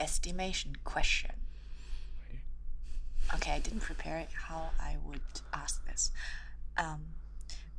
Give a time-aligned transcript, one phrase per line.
[0.00, 1.32] guesstimation question.
[3.34, 5.20] Okay, I didn't prepare it how I would
[5.52, 6.10] ask this.
[6.76, 7.00] Um,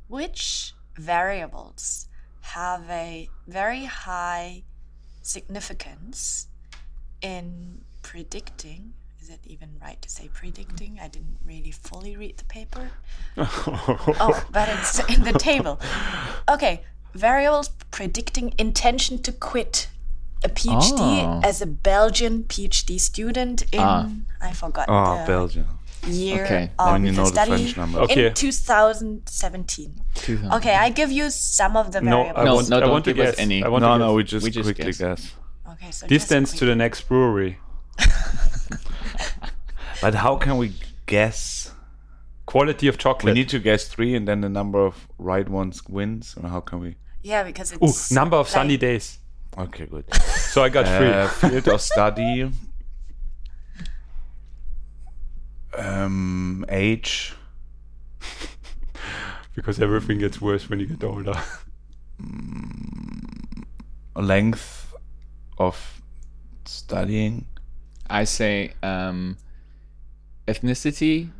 [0.08, 2.08] which variables
[2.42, 4.62] have a very high
[5.20, 6.48] significance
[7.20, 8.94] in predicting?
[9.20, 10.98] Is it even right to say predicting?
[11.00, 12.90] I didn't really fully read the paper.
[13.36, 15.80] oh, but it's in the table.
[16.48, 16.82] Okay,
[17.14, 19.88] variables predicting intention to quit
[20.44, 21.40] a PhD Oh.
[21.44, 24.08] as a Belgian PhD student in Ah.
[24.40, 25.66] I forgot Oh, the Belgium.
[26.06, 28.00] year Okay, of When you know the study French number.
[28.00, 28.26] Okay.
[28.26, 30.00] in 2017.
[30.52, 32.38] Okay, I give you some of the No, variables.
[32.40, 33.40] I No, want, no, I don't want to give us guess.
[33.40, 33.62] any.
[33.62, 34.98] I want No, to no, we just We just quickly guess.
[34.98, 35.32] guess.
[35.72, 37.58] okay, so Distance just to the next brewery.
[40.00, 40.72] But how can we
[41.06, 41.70] guess?
[42.46, 43.34] Quality of chocolate.
[43.34, 46.34] We need to guess three, and then the number of right ones wins.
[46.42, 46.96] Or how can we?
[47.22, 49.18] yeah, because Ooh, it's number of like- sunny days.
[49.58, 50.04] Okay, good.
[50.14, 51.50] So I got uh, three.
[51.50, 52.50] field of study.
[55.76, 57.34] Um, age.
[59.54, 61.34] Because everything gets worse when you get older.
[64.16, 64.94] length
[65.58, 66.02] of
[66.64, 67.46] studying.
[68.08, 69.36] I say um,
[70.46, 71.30] ethnicity,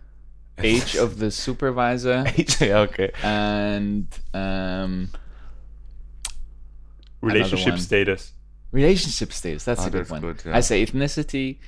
[0.58, 3.12] age of the supervisor, Age, okay.
[3.22, 5.10] and um,
[7.22, 8.32] Relationship status.
[8.72, 9.64] relationship status.
[9.64, 10.20] That's Oh, a good that's one.
[10.20, 10.56] good, yeah.
[10.56, 11.58] I say ethnicity,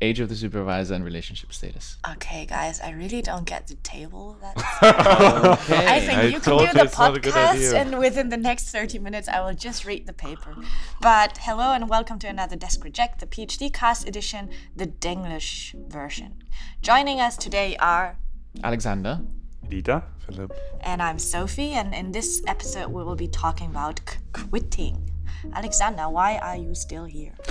[0.00, 1.96] age of the supervisor, and relationship status.
[2.12, 4.36] Okay, guys, I really don't get the table.
[4.40, 5.86] That's Okay.
[5.96, 8.36] I think I you can do the it's not a good podcast, and within the
[8.36, 10.54] next 30 minutes, I will just read the paper.
[11.00, 16.42] But hello and welcome to another Desk Reject, the PhD cast edition, the Denglish version.
[16.82, 18.18] Joining us today are,
[18.62, 19.20] Alexander.
[19.68, 20.02] Dieter?
[20.26, 20.52] Philip.
[20.80, 25.10] and I'm Sophie, and in this episode, we will be talking about c- quitting.
[25.52, 27.32] Alexander, why are you still here?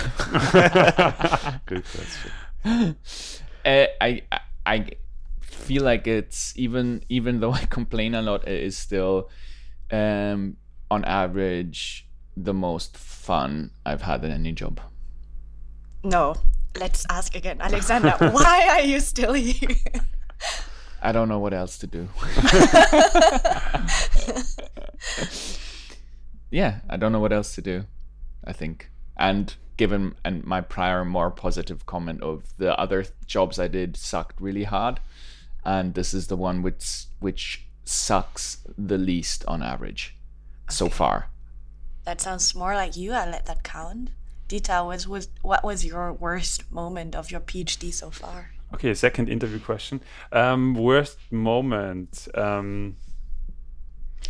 [1.66, 2.30] Good question.
[2.64, 2.94] Uh,
[4.00, 4.90] I, I I
[5.40, 9.30] feel like it's even even though I complain a lot, it is still
[9.92, 10.56] um,
[10.90, 14.80] on average the most fun I've had in any job.
[16.02, 16.34] No,
[16.78, 17.60] let's ask again.
[17.60, 19.76] Alexander, why are you still here?
[21.04, 22.08] I don't know what else to do.
[26.50, 27.84] yeah, I don't know what else to do.
[28.42, 33.68] I think, and given and my prior more positive comment of the other jobs I
[33.68, 35.00] did sucked really hard,
[35.62, 40.16] and this is the one which which sucks the least on average
[40.70, 41.28] so far.
[42.04, 43.12] That sounds more like you.
[43.12, 44.08] I let that count.
[44.48, 48.53] Dieter, was, was what was your worst moment of your PhD so far?
[48.74, 50.00] Okay, second interview question.
[50.32, 52.26] Um, worst moment.
[52.34, 52.96] Um,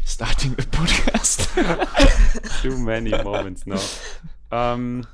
[0.04, 2.60] Starting the podcast.
[2.62, 3.80] too many moments now.
[4.52, 5.06] Um,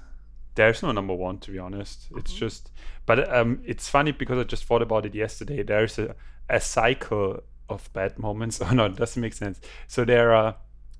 [0.56, 2.06] there's no number one, to be honest.
[2.16, 2.70] It's just,
[3.06, 5.62] but um, it's funny because I just thought about it yesterday.
[5.62, 6.16] There's a,
[6.48, 8.60] a cycle of bad moments.
[8.68, 9.60] Oh no, it doesn't make sense.
[9.86, 10.56] So there are,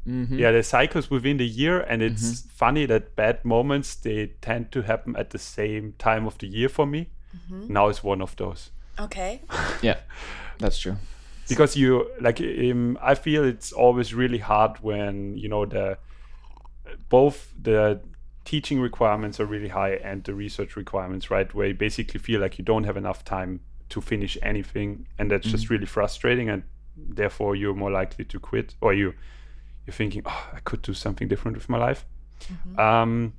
[0.07, 4.83] yeah, there's cycles within the year, and it's funny that bad moments they tend to
[4.83, 7.11] happen at the same time of the year for me.
[7.51, 8.71] Now is one of those.
[8.99, 9.41] Okay.
[9.83, 9.99] yeah,
[10.59, 10.97] that's true.
[11.49, 15.99] because you like um, i feel it's always really hard when you know the
[17.09, 18.01] both the
[18.45, 22.59] teaching requirements are really high and the research requirements right where you basically feel like
[22.59, 26.63] you don't have enough time to finish anything and that's just really frustrating and
[26.97, 29.13] therefore you're more likely to quit or you
[29.87, 32.05] you're thinking oh i could do something different with my life.
[32.79, 33.33] Um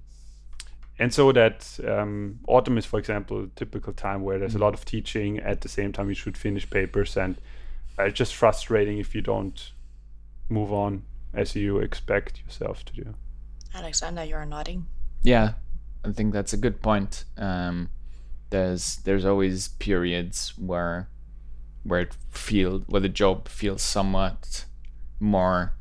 [1.01, 4.73] and so that um, autumn is for example a typical time where there's a lot
[4.73, 7.35] of teaching at the same time you should finish papers and
[7.97, 9.71] uh, it's just frustrating if you don't
[10.49, 11.03] move on
[11.33, 13.13] as you expect yourself to do
[13.73, 14.85] Alexander, you're nodding.
[15.23, 15.53] Yeah,
[16.03, 17.25] I think that's a good point.
[17.37, 17.89] Um,
[18.49, 21.09] there's there's always periods where
[21.83, 24.65] where it feel where the job feels somewhat
[25.19, 25.73] more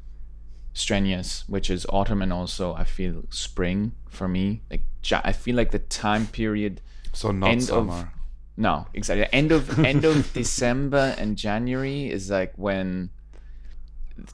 [0.73, 4.63] strenuous, which is autumn and also I feel spring for me.
[4.71, 4.83] Like
[5.13, 6.81] I feel like the time period.
[7.13, 8.13] So not End of- summer.
[8.57, 9.27] No, exactly.
[9.33, 13.11] End of end of December and January is like when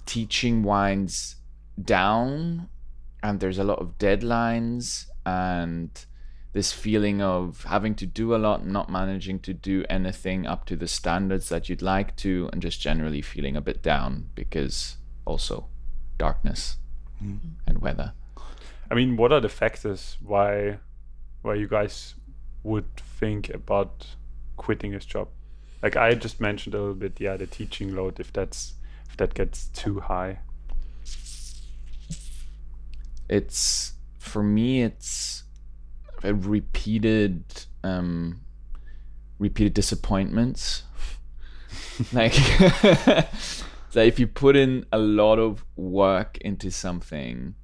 [0.05, 1.37] teaching winds
[1.81, 2.69] down
[3.23, 5.91] and there's a lot of deadlines and
[6.53, 10.75] this feeling of having to do a lot, not managing to do anything up to
[10.75, 14.97] the standards that you'd like to, and just generally feeling a bit down because
[15.27, 15.69] also
[16.19, 16.79] darkness
[17.21, 18.13] and weather.
[18.91, 20.79] i mean what are the factors why
[21.43, 22.15] why you guys
[22.63, 24.17] would think about
[24.57, 25.29] quitting his job?
[25.83, 28.75] Like i just mentioned a little bit yeah the teaching load if that's
[29.09, 30.41] if that gets too high.
[33.29, 35.45] It's for me it's
[36.25, 37.45] uh, repeated
[37.85, 38.41] um
[39.39, 40.83] repeated disappointments.
[42.13, 42.35] Like
[43.97, 47.55] so if you put in a lot of work into something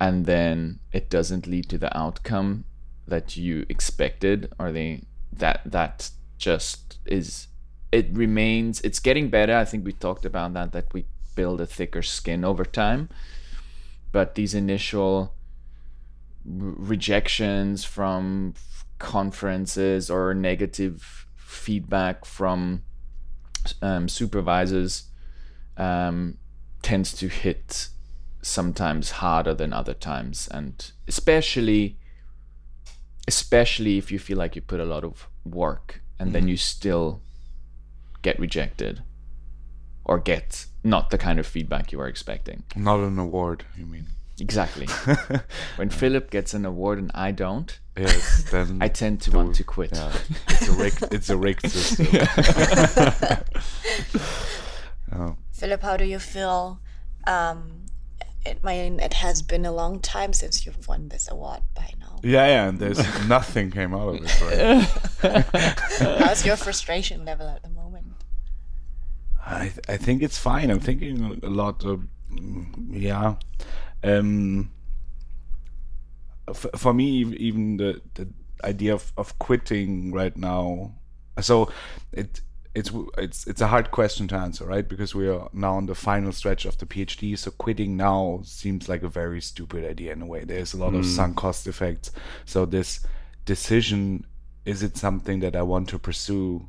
[0.00, 2.64] and then it doesn't lead to the outcome
[3.06, 7.46] that you expected or they that that just is
[7.92, 9.56] it remains it's getting better.
[9.56, 11.04] I think we talked about that that we
[11.36, 13.08] build a thicker skin over time.
[14.10, 15.32] But these initial
[16.44, 18.54] rejections from
[18.98, 22.82] conferences or negative feedback from
[23.82, 25.04] um, supervisors
[25.76, 26.38] um,
[26.82, 27.88] tends to hit
[28.42, 30.48] sometimes harder than other times.
[30.48, 31.98] And especially
[33.28, 37.20] especially if you feel like you put a lot of work and then you still
[38.22, 39.02] get rejected
[40.04, 42.64] or get not the kind of feedback you were expecting.
[42.74, 44.06] Not an award, you mean?
[44.40, 44.86] Exactly
[45.76, 49.64] when philip gets an award and i don't Yes, then i tend to want to
[49.64, 50.12] quit Yeah,
[50.48, 52.06] it's a rigged, it's a rigged system.
[55.14, 55.36] Oh.
[55.52, 56.80] Philip, how do you feel?
[57.26, 57.84] Um,
[58.46, 61.92] it, I mean, it has been a long time since you've won this award by
[62.00, 62.18] now.
[62.22, 62.98] Yeah, yeah, and there's
[63.28, 64.40] nothing came out of it,
[65.22, 66.18] right?
[66.20, 68.06] How's your frustration level at the moment?
[69.44, 70.70] I th- I think it's fine.
[70.70, 72.06] I'm thinking a lot of
[72.90, 73.36] yeah.
[74.04, 74.70] Um,
[76.48, 78.28] f- for me, even the the
[78.64, 80.94] idea of, of quitting right now.
[81.40, 81.70] So
[82.12, 82.40] it
[82.74, 84.88] it's it's it's a hard question to answer, right?
[84.88, 87.36] Because we are now on the final stretch of the PhD.
[87.38, 90.44] So quitting now seems like a very stupid idea in a way.
[90.44, 92.10] There's a lot of sunk cost effects.
[92.44, 93.00] So this
[93.44, 94.26] decision
[94.64, 96.68] is it something that I want to pursue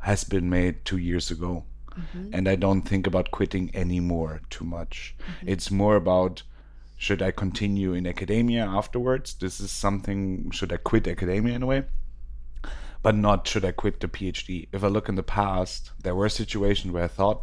[0.00, 1.64] has been made two years ago
[2.00, 2.34] Mm-hmm.
[2.34, 5.14] and I don't think about quitting anymore too much.
[5.18, 5.48] Mm-hmm.
[5.48, 6.42] It's more about
[6.96, 9.34] should I continue in academia afterwards?
[9.34, 11.84] This is something should I quit academia in a way?
[13.02, 14.68] But not should I quit the PhD.
[14.72, 17.42] If I look in the past, there were situations where I thought,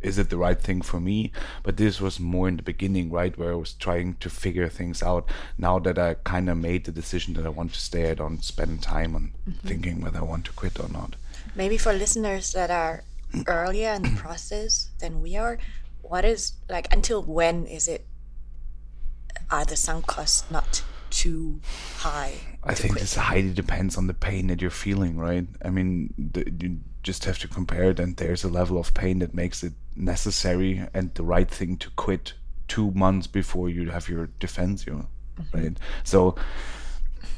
[0.00, 1.32] is it the right thing for me?
[1.62, 5.02] But this was more in the beginning, right, where I was trying to figure things
[5.02, 5.28] out.
[5.58, 8.44] Now that I kind of made the decision that I want to stay, I don't
[8.44, 9.68] spend time on mm-hmm.
[9.68, 11.16] thinking whether I want to quit or not.
[11.54, 13.02] Maybe for listeners that are
[13.46, 15.58] earlier in the process than we are,
[16.02, 18.06] what is like until when is it?
[19.50, 21.60] Are the sunk costs not too
[21.98, 22.34] high?
[22.62, 23.00] I to think quit?
[23.02, 25.46] this highly depends on the pain that you're feeling, right?
[25.64, 29.18] I mean, the, you just have to compare it, and there's a level of pain
[29.20, 32.34] that makes it necessary and the right thing to quit
[32.68, 35.06] two months before you have your defense, you know,
[35.40, 35.58] mm-hmm.
[35.58, 35.78] right?
[36.02, 36.34] So.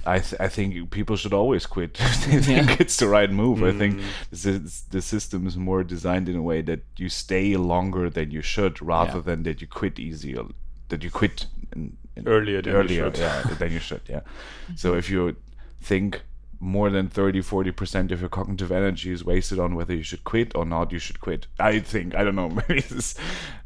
[0.04, 3.62] I, th- I think people should always quit if they think it's the right move.
[3.62, 4.00] I think
[4.30, 8.30] this is, the system is more designed in a way that you stay longer than
[8.30, 9.20] you should, rather Yeah.
[9.28, 10.42] than that you quit easier,
[10.88, 13.18] that you quit in, in Earlier than you earlier, should.
[13.18, 14.20] yeah, than you should, yeah.
[14.76, 15.36] So if you
[15.80, 16.22] think
[16.58, 20.56] more than 30 40% of your cognitive energy is wasted on whether you should quit
[20.56, 23.14] or not you should quit i think i don't know maybe this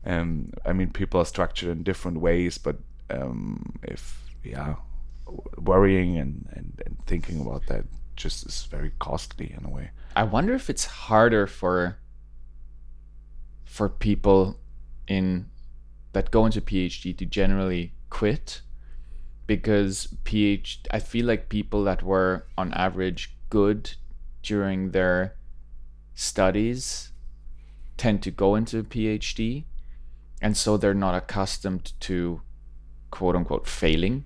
[0.04, 2.78] um i mean people are structured in different ways but
[3.10, 4.74] um if yeah
[5.58, 7.84] worrying and, and and thinking about that
[8.16, 9.90] just is very costly in a way.
[10.14, 11.98] I wonder if it's harder for
[13.64, 14.58] for people
[15.06, 15.46] in
[16.12, 18.62] that go into PhD to generally quit
[19.46, 23.92] because PhD I feel like people that were on average good
[24.42, 25.36] during their
[26.14, 27.12] studies
[27.96, 29.64] tend to go into PhD
[30.42, 32.42] and so they're not accustomed to
[33.10, 34.24] quote unquote failing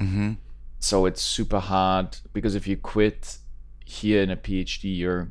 [0.00, 0.32] mm-hmm.
[0.78, 3.38] so it's super hard because if you quit
[3.84, 5.30] here in a phd you're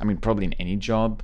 [0.00, 1.22] i mean probably in any job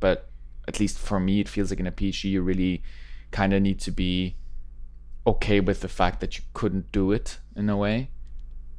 [0.00, 0.30] but
[0.66, 2.82] at least for me it feels like in a phd you really
[3.30, 4.36] kind of need to be
[5.26, 8.10] okay with the fact that you couldn't do it in a way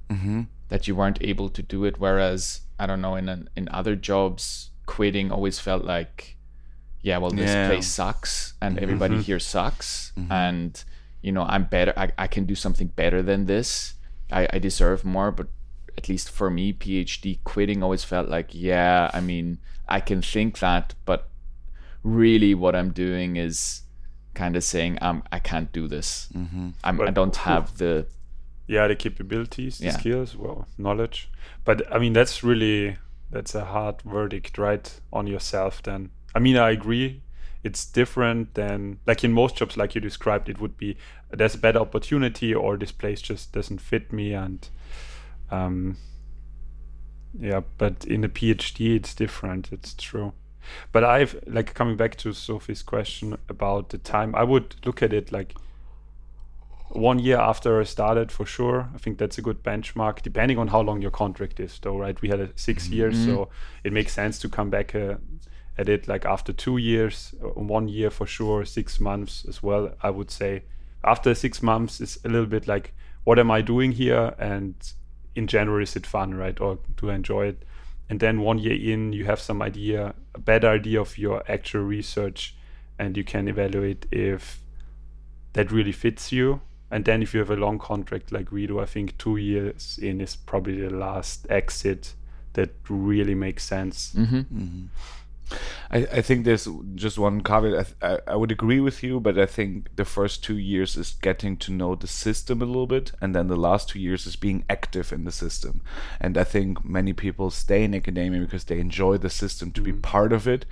[0.10, 0.42] Mm-hmm.
[0.70, 3.96] that you weren't able to do it whereas i don't know in an, in other
[3.96, 6.36] jobs quitting always felt like
[7.04, 7.68] yeah well this Yeah.
[7.68, 10.84] place sucks and everybody here sucks and
[11.22, 13.96] you know i'm better I, I can do something better than this
[14.32, 15.48] I, I deserve more but
[15.98, 19.58] at least for me phd quitting always felt like yeah i mean
[19.88, 21.30] i can think that but
[22.04, 23.82] really what i'm doing is
[24.34, 26.70] kind of saying um, i can't do this Mm-hmm.
[26.84, 28.06] I'm, i don't have the
[28.68, 29.98] yeah the capabilities the Yeah.
[29.98, 31.30] skills well knowledge
[31.66, 32.98] but i mean that's really
[33.32, 37.22] that's a hard verdict right on yourself then i mean i agree
[37.64, 40.96] it's different than like in most jobs like you described it would be
[41.32, 44.70] there's a better opportunity or this place just doesn't fit me and
[45.52, 45.98] um
[47.38, 50.34] yeah but in a phd it's different it's true
[50.92, 55.12] but i've like coming back to sophie's question about the time i would look at
[55.12, 55.54] it like
[56.92, 58.90] one year after I started for sure.
[58.96, 62.20] I think that's a good benchmark, depending on how long your contract is, though, right?
[62.20, 63.50] We had a 6 years, so
[63.84, 65.16] it makes sense to come back uh,
[65.80, 69.96] at it like after two years, uh, one year for sure, six months as well.
[70.02, 70.64] I would say
[71.04, 72.94] after six months, is a little bit like,
[73.24, 74.36] what am I doing here?
[74.38, 74.76] And
[75.36, 76.60] in general, is it fun, right?
[76.60, 77.64] Or do I enjoy it?
[78.10, 81.84] And then one year in, you have some idea, a better idea of your actual
[81.84, 82.56] research,
[82.98, 84.62] and you can evaluate if
[85.54, 86.60] that really fits you.
[86.92, 90.00] And then if you have a long contract like we do, I think two years
[90.02, 92.16] in is probably the last exit
[92.54, 94.14] that really makes sense.
[95.92, 97.94] I, I think there's just one caveat.
[98.02, 101.18] I, I, I would agree with you, but I think the first two years is
[101.22, 104.36] getting to know the system a little bit, and then the last two years is
[104.36, 105.82] being active in the system.
[106.20, 109.94] And I think many people stay in academia because they enjoy the system to be
[109.94, 110.66] part of it,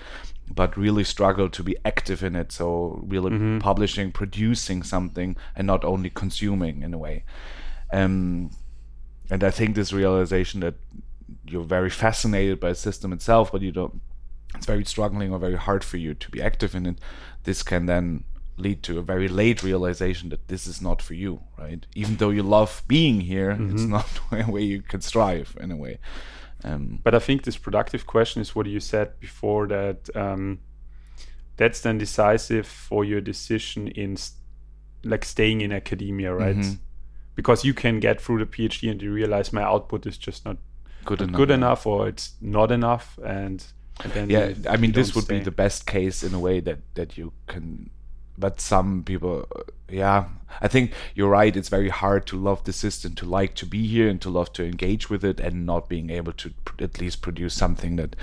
[0.53, 2.51] but really struggle to be active in it.
[2.51, 7.23] So really publishing, producing something, and not only consuming in a way.
[7.91, 8.51] Um,
[9.29, 10.75] and I think this realization that
[11.45, 14.01] you're very fascinated by the system itself, but you don't
[14.55, 16.99] it's very struggling or very hard for you to be active in it,
[17.43, 18.23] this can then
[18.57, 21.85] lead to a very late realization that this is not for you, right?
[21.95, 25.75] Even though you love being here, it's not a way you can strive in a
[25.75, 25.99] way.
[26.63, 30.59] Um, But I think this productive question is what you said before that um,
[31.55, 34.33] that's then decisive for your decision in s-
[35.03, 36.55] like staying in academia, right?
[37.35, 40.57] Because you can get through the PhD and you realize my output is just not
[41.05, 41.37] good enough.
[41.37, 43.63] good enough or it's not enough, and,
[44.27, 47.17] Yeah, I mean, this don't would be the best case in a way that that
[47.17, 47.89] you can.
[48.39, 50.25] But some people, uh, yeah,
[50.61, 51.57] I think you're right.
[51.57, 54.53] It's very hard to love the system, to like to be here, and to love
[54.53, 58.15] to engage with it, and not being able to pr- at least produce something that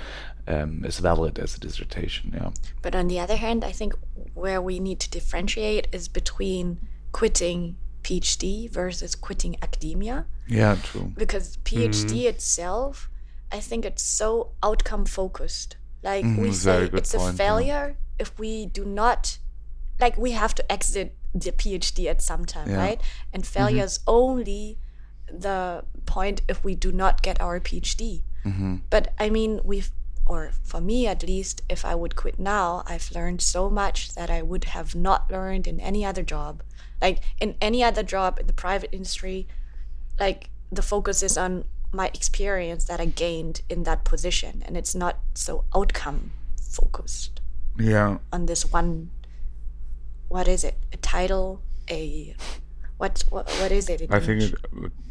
[0.47, 2.31] um, is valid as a dissertation.
[2.33, 2.51] Yeah.
[2.81, 3.93] But on the other hand, I think
[4.33, 10.25] where we need to differentiate is between quitting PhD versus quitting academia.
[10.47, 10.77] Yeah.
[10.83, 11.11] True.
[11.17, 13.09] Because PhD itself,
[13.55, 15.77] I think it's so outcome focused.
[16.03, 16.69] Like we mm-hmm.
[16.69, 17.45] a very say, it's a point, yeah.
[17.45, 19.37] failure if we do not,
[19.99, 22.77] like we have to exit the PhD at some time, Yeah.
[22.85, 23.01] right?
[23.33, 23.59] And mm-hmm.
[23.59, 24.77] failure is only
[25.31, 28.23] the point if we do not get our PhD.
[28.45, 28.75] Mm-hmm.
[28.89, 29.91] But I mean, we've,
[30.25, 34.29] or for me at least, if I would quit now, I've learned so much that
[34.29, 36.61] I would have not learned in any other job.
[37.01, 39.47] Like in any other job in the private industry,
[40.19, 44.93] like the focus is on my experience that I gained in that position, and it's
[44.95, 47.41] not so outcome focused
[47.77, 48.17] Yeah.
[48.31, 49.11] on this one.
[50.27, 50.75] What is it?
[50.91, 51.61] A title?
[51.89, 52.35] A
[52.97, 53.23] what?
[53.29, 54.01] What, what is it?
[54.01, 54.55] in I think it,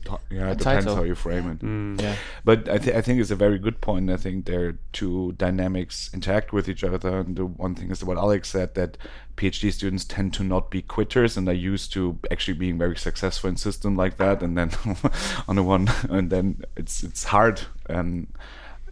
[0.09, 0.97] uh, yeah, it depends title.
[0.97, 1.59] how you frame it.
[1.61, 2.01] Mm.
[2.01, 2.17] Yeah.
[2.45, 4.11] But I, th- I think it's a very good point.
[4.11, 7.19] I think their two dynamics interact with each other.
[7.19, 8.97] And the one thing is what Alex said that
[9.37, 13.51] PhD students tend to not be quitters and are used to actually being very successful
[13.51, 14.43] in system like that.
[14.43, 14.71] And then
[15.49, 17.61] on the one, and then it's it's hard
[17.91, 18.29] um,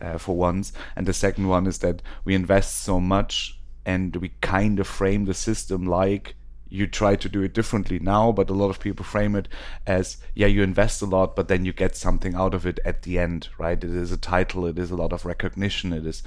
[0.03, 0.73] uh, for once.
[0.97, 5.25] And the second one is that we invest so much and we kind of frame
[5.25, 6.35] the system like
[6.73, 9.47] you try to do it differently now, but a lot of people frame it
[9.87, 13.03] as yeah, you invest a lot, but then you get something out of it at
[13.03, 13.77] the end, right?
[13.77, 16.23] It is a title, it is a lot of recognition, it is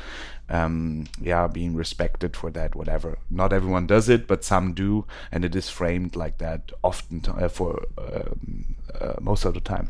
[0.47, 3.17] um, yeah, being respected for that, whatever.
[3.29, 7.31] Not everyone does it, but some do, and it is framed like that often t-
[7.31, 9.89] uh, for um, uh, most of the time.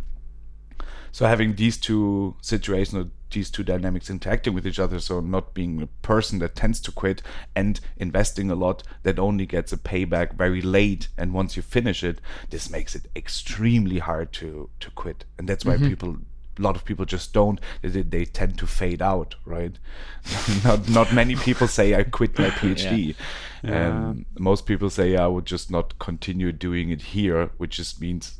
[1.11, 5.81] So having these two situations, these two dynamics interacting with each other, so not being
[5.81, 7.21] a person that tends to quit
[7.55, 12.03] and investing a lot that only gets a payback very late, and once you finish
[12.03, 16.17] it, this makes it extremely hard to to quit, and that's why people.
[16.57, 17.59] A lot of people just don't.
[17.81, 19.77] They, they tend to fade out, right?
[20.63, 23.13] not not many people say I quit my PhD.
[23.61, 28.39] Um, most people say I would just not continue doing it here, which just means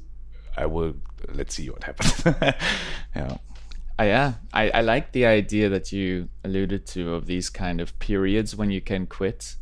[0.56, 0.94] I will
[1.34, 2.24] let's see what happens.
[3.16, 3.38] yeah.
[3.98, 7.98] Uh, yeah, I, I like the idea that you alluded to of these kind of
[8.00, 9.56] periods when you can quit.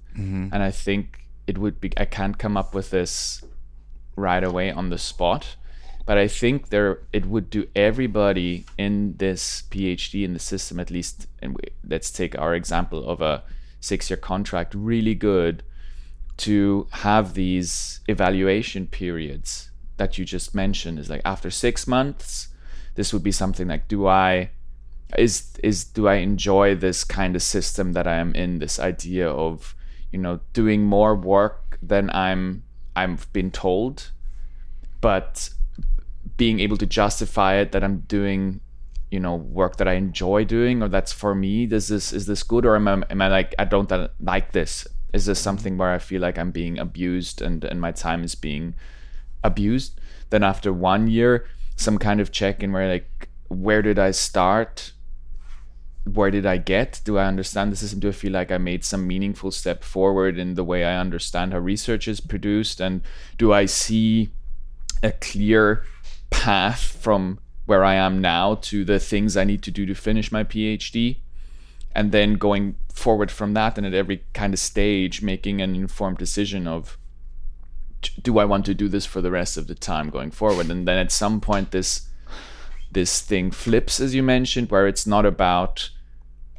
[0.54, 3.44] And I think it would be, I can't come up with this
[4.16, 5.56] right away on the spot,
[6.06, 10.90] but I think there it would do everybody in this PhD in the system, at
[10.92, 13.44] least, and we, let's take our example of a
[13.80, 15.64] six year contract, really good
[16.38, 21.00] to have these evaluation periods that you just mentioned.
[21.00, 22.50] Is like after six months
[22.96, 24.50] this would be something like do i
[25.18, 29.30] is is do i enjoy this kind of system that i am in this idea
[29.30, 29.76] of
[30.12, 32.64] you know doing more work than i'm
[32.96, 34.12] i've been told
[35.02, 35.50] but
[36.38, 38.60] being able to justify it that i'm doing
[39.12, 42.42] you know work that i enjoy doing or that's for me does this is this
[42.42, 45.92] good or am i, am I like i don't like this is this something where
[45.92, 48.74] i feel like i'm being abused and and my time is being
[49.44, 50.00] abused.
[50.30, 54.94] Then after one year, some kind of check in where like, where did I start?
[56.06, 57.02] Where did I get?
[57.06, 58.00] Do I understand the system?
[58.00, 61.54] Do I feel like I made some meaningful step forward in the way I understand
[61.54, 62.82] how research is produced?
[62.82, 63.02] And
[63.38, 64.30] do I see
[65.02, 65.86] a clear
[66.30, 70.32] path from where I am now to the things I need to do to finish
[70.32, 71.18] my PhD?
[71.96, 76.18] And then going forward from that, and at every kind of stage, making an informed
[76.18, 76.98] decision of
[78.22, 80.70] do I want to do this for the rest of the time going forward?
[80.70, 82.10] And then at some point, this
[82.92, 85.90] this thing flips, as you mentioned, where it's not about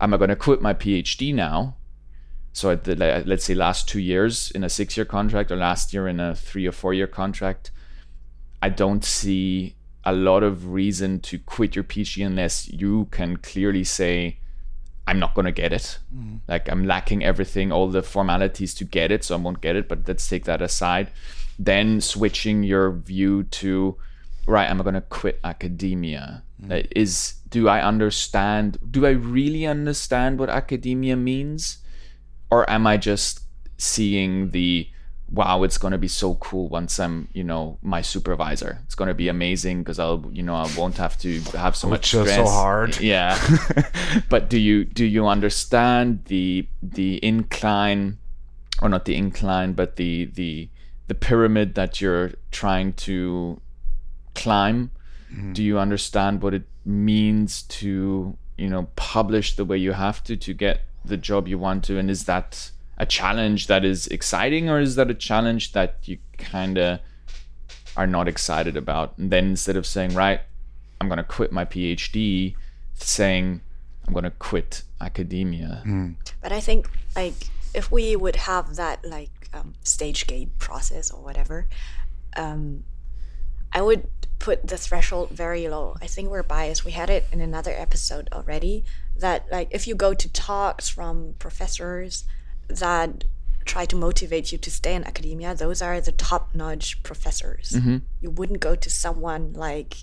[0.01, 1.77] am I going to quit my PhD now?
[2.53, 6.07] So the, let's say last two years in a six year contract or last year
[6.07, 7.71] in a three or four year contract,
[8.63, 9.75] I don't see
[10.05, 14.39] a lot of reason to quit your PhD unless you can clearly say,
[15.07, 15.99] I'm not going to get it.
[16.15, 16.41] Mm.
[16.49, 19.89] Like I'm lacking everything, all the formalities to get it, so I won't get it.
[19.89, 21.11] But let's take that aside.
[21.59, 23.97] Then switching your view to,
[24.47, 26.43] right, I'm going to quit academia.
[26.63, 26.87] Mm.
[26.97, 28.79] Is do I understand?
[28.91, 31.79] Do I really understand what academia means,
[32.51, 33.41] or am I just
[33.77, 34.89] seeing the
[35.35, 38.79] wow, it's going to be so cool once I'm, you know, my supervisor.
[38.85, 41.89] It's going to be amazing because I'll, you know, I won't have to have so
[41.89, 42.37] much stress.
[42.37, 43.01] so hard.
[43.01, 43.37] Yeah.
[44.29, 48.19] but do you do you understand the the incline,
[48.81, 50.69] or not the incline, but the the
[51.09, 53.61] the pyramid that you're trying to
[54.35, 54.93] climb?
[55.33, 55.53] Mm-hmm.
[55.53, 60.37] Do you understand what it means to, you know, publish the way you have to
[60.37, 61.99] to get the job you want to?
[61.99, 66.19] And is that a challenge that is exciting or is that a challenge that you
[66.39, 67.01] kind of
[67.97, 69.17] are not excited about?
[69.19, 70.41] And then instead of saying right
[71.01, 72.55] i'm going to quit my phd
[72.95, 73.61] saying
[74.07, 75.83] i'm going to quit academia.
[75.85, 76.15] Mm.
[76.41, 81.23] but i think like if we would have that like um, stage gate process or
[81.23, 81.67] whatever
[82.37, 82.85] um,
[83.73, 84.09] i would
[84.41, 85.97] put the threshold very low.
[86.03, 86.85] I think we're biased.
[86.85, 88.85] We had it in another episode already
[89.17, 92.25] that like if you go to talks from professors
[92.69, 93.25] that
[93.65, 97.71] try to motivate you to stay in academia, those are the top notch professors.
[97.71, 97.99] Mm-hmm.
[98.21, 99.97] You wouldn't go to someone like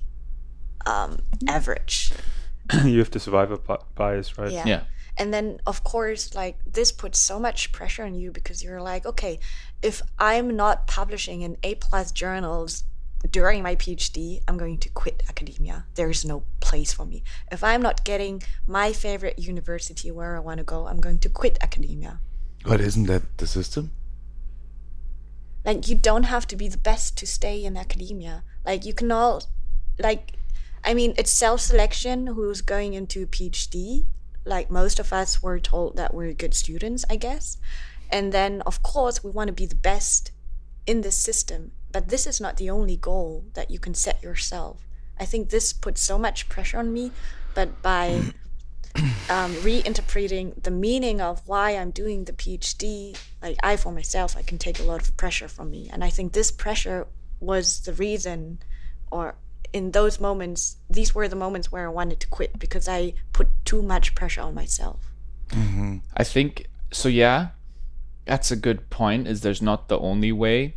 [0.85, 2.11] um, average.
[2.85, 3.57] you have to survive a
[3.95, 4.51] bias, right?
[4.51, 4.65] Yeah.
[4.65, 4.83] yeah.
[5.17, 9.05] And then, of course, like this puts so much pressure on you because you're like,
[9.05, 9.39] okay,
[9.81, 12.83] if I'm not publishing in A plus journals
[13.29, 15.85] during my PhD, I'm going to quit academia.
[15.95, 17.23] There's no place for me.
[17.51, 21.29] If I'm not getting my favorite university where I want to go, I'm going to
[21.29, 22.19] quit academia.
[22.63, 23.91] But isn't that the system?
[25.65, 28.43] Like you don't have to be the best to stay in academia.
[28.65, 29.43] Like you can all
[29.99, 30.33] like
[30.83, 34.05] I mean it's self selection who's going into a PhD.
[34.45, 37.57] Like most of us were told that we're good students, I guess.
[38.09, 40.31] And then of course we want to be the best
[40.87, 41.71] in this system.
[41.91, 44.87] But this is not the only goal that you can set yourself.
[45.19, 47.11] I think this puts so much pressure on me,
[47.53, 48.33] but by
[49.29, 54.41] um, reinterpreting the meaning of why I'm doing the PhD, like I for myself, I
[54.41, 55.89] can take a lot of pressure from me.
[55.91, 57.07] And I think this pressure
[57.39, 58.59] was the reason,
[59.11, 59.35] or
[59.73, 63.47] in those moments, these were the moments where I wanted to quit because I put
[63.65, 64.99] too much pressure on myself.
[65.49, 65.97] Mm-hmm.
[66.15, 67.09] I think so.
[67.09, 67.49] Yeah,
[68.25, 69.27] that's a good point.
[69.27, 70.75] Is there's not the only way.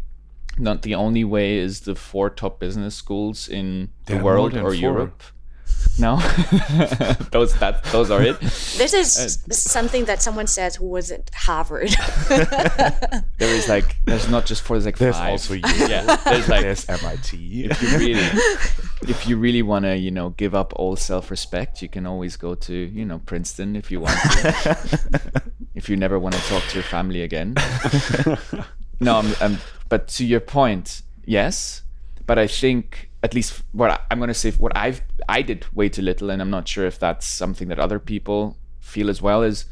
[0.57, 4.74] Not the only way is the four top business schools in the world or four.
[4.74, 5.22] Europe
[5.99, 6.16] no,
[7.31, 8.40] those that those are it.
[8.40, 11.90] This is uh, something that someone says who was at Harvard.
[12.29, 15.31] there is like there's not just for like there's five.
[15.31, 15.62] also you.
[15.64, 17.64] Yeah, there's like there's MIT.
[17.64, 18.29] If you really,
[19.09, 22.55] if you really want to, you know, give up all self-respect, you can always go
[22.55, 25.42] to you know Princeton if you want to.
[25.75, 27.55] if you never want to talk to your family again.
[29.01, 31.83] no, I'm, I'm, but to your point, yes,
[32.27, 35.89] but I think at least what I'm going to say, what I've I did way
[35.89, 39.43] too little, and I'm not sure if that's something that other people feel as well.
[39.43, 39.65] Is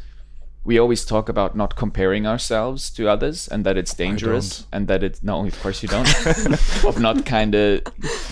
[0.65, 5.03] we always talk about not comparing ourselves to others, and that it's dangerous, and that
[5.03, 6.09] it's no, of course you don't,
[6.85, 7.83] of not kind of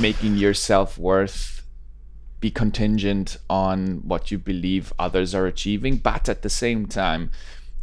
[0.00, 1.62] making your self worth
[2.40, 7.30] be contingent on what you believe others are achieving, but at the same time,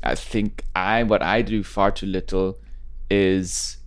[0.01, 2.57] I think I what I do far too little
[3.11, 3.77] is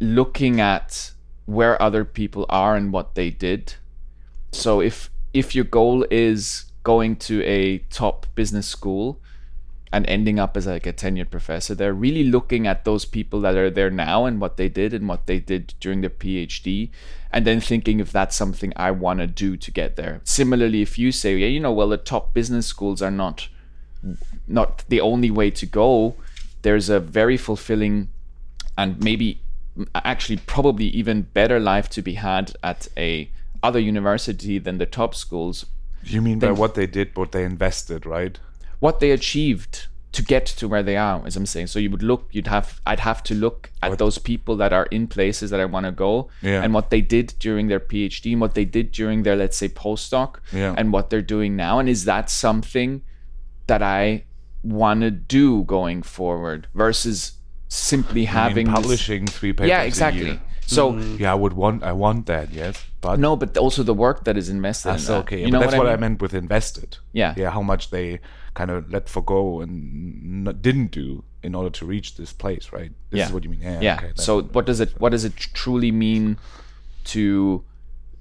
[0.00, 1.12] looking at
[1.46, 3.74] where other people are and what they did.
[4.52, 9.20] So if if your goal is going to a top business school
[9.92, 13.56] and ending up as like a tenured professor, they're really looking at those people that
[13.56, 16.90] are there now and what they did and what they did during their PhD,
[17.30, 20.20] and then thinking if that's something I want to do to get there.
[20.24, 23.48] Similarly, if you say, yeah, you know, well, the top business schools are not
[24.46, 26.14] not the only way to go.
[26.62, 28.08] There's a very fulfilling
[28.78, 29.40] and maybe
[29.94, 33.30] actually probably even better life to be had at a
[33.62, 35.66] other university than the top schools
[36.04, 38.38] You mean by what they did, what they invested, right?
[38.78, 42.02] what they achieved to get to where they are as i'm saying so you would
[42.02, 45.48] look you'd have i'd have to look at What- those people that are in places
[45.50, 46.62] that i want to go Yeah.
[46.62, 49.68] and what they did during their phd and what they did during their let's say
[49.68, 50.74] postdoc Yeah.
[50.76, 53.00] and what they're doing now and is that something
[53.66, 54.24] that i
[54.62, 57.32] want to do going forward versus
[57.68, 59.68] simply mean, having this- publishing three papers.
[59.68, 61.84] yeah exactly so Yeah, I would want.
[61.84, 62.52] I want that.
[62.52, 65.12] Yes, but no but also the work that is invested Ah, in that.
[65.18, 65.40] okay.
[65.42, 66.98] you know that's what, I, I, meant with invested.
[67.12, 67.34] Yeah.
[67.36, 67.50] yeah.
[67.50, 68.20] How much they
[68.54, 72.90] kind of let forgo and n- didn't do in order to reach this place, right?
[73.10, 73.60] This yeah is what you mean.
[73.62, 73.80] Yeah.
[73.80, 76.36] yeah okay, so what does it what does it truly mean
[77.14, 77.62] to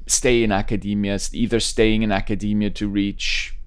[0.06, 3.58] stay in academia either staying in academia to reach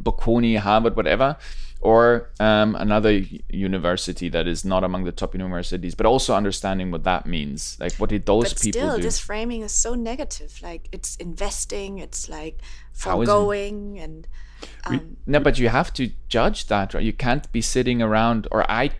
[0.00, 1.36] bocconi harvard whatever
[1.82, 3.12] or um, another
[3.50, 7.92] university that is not among the top universities but also understanding what that means like
[7.94, 10.60] what did those but people still, do this framing is so negative.
[10.62, 13.02] Like it's investing, it's like is it?
[13.02, 14.28] foregoing, and
[14.84, 17.02] um, No, but you have to judge that, right?
[17.02, 18.90] You can't be sitting around, or I,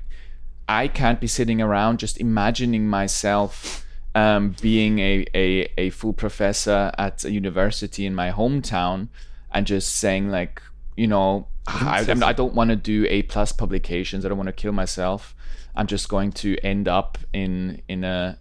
[0.68, 6.92] I can't be sitting around just imagining myself um, being a, a a full professor
[6.98, 9.08] at a university in my hometown
[9.50, 10.62] and just saying like,
[10.96, 14.24] you know, I, I'm- I don't want to do A plus publications.
[14.24, 15.34] I don't want to kill myself.
[15.74, 18.38] I'm just going to end up in in a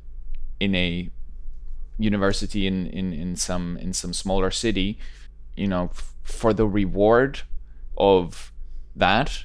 [0.60, 1.10] in a
[1.98, 4.98] university in, in, in some in some smaller city
[5.56, 7.42] you know f- for the reward
[7.96, 8.52] of
[8.96, 9.44] that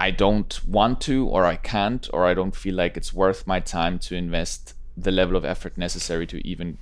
[0.00, 3.60] i don't want to or i can't or i don't feel like it's worth my
[3.60, 6.78] time to invest the level of effort necessary to even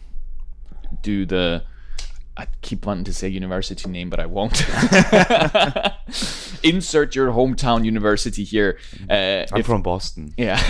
[1.02, 1.64] do the
[2.37, 4.59] I keep wanting to say university name, but I won't.
[6.62, 8.79] Insert your hometown university here.
[9.11, 10.33] Uh, I'm if- from Boston.
[10.38, 10.57] yeah.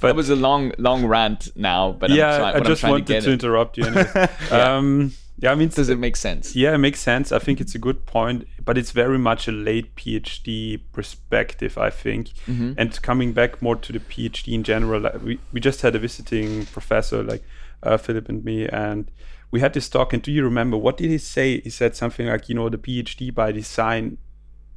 [0.00, 3.20] that was a long, long rant now, but yeah, I'm, try- I just wanted to
[3.22, 3.86] to, interrupt you.
[3.86, 4.28] Anyway.
[4.50, 6.54] um, yeah, I mean, Does it make sense?
[6.54, 7.32] Yeah, it makes sense.
[7.32, 11.90] I think it's a good point, but it's very much a late PhD perspective, I
[11.90, 12.28] think.
[12.46, 12.74] Mm-hmm.
[12.78, 15.98] And coming back more to the PhD in general, like we, we just had a
[15.98, 17.42] visiting professor, like
[17.84, 19.10] uh, Philip and me, and
[19.50, 20.12] we had this talk.
[20.12, 21.60] And do you remember what did he say?
[21.60, 24.18] He said something like, you know, the PhD by design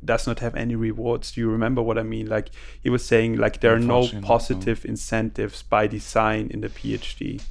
[0.05, 1.31] does not have any rewards.
[1.31, 2.27] Do you remember what I mean?
[2.27, 2.49] Like
[2.81, 4.27] he was saying, like there are no Unfortunately, no.
[4.27, 7.41] positive incentives by design in the PhD.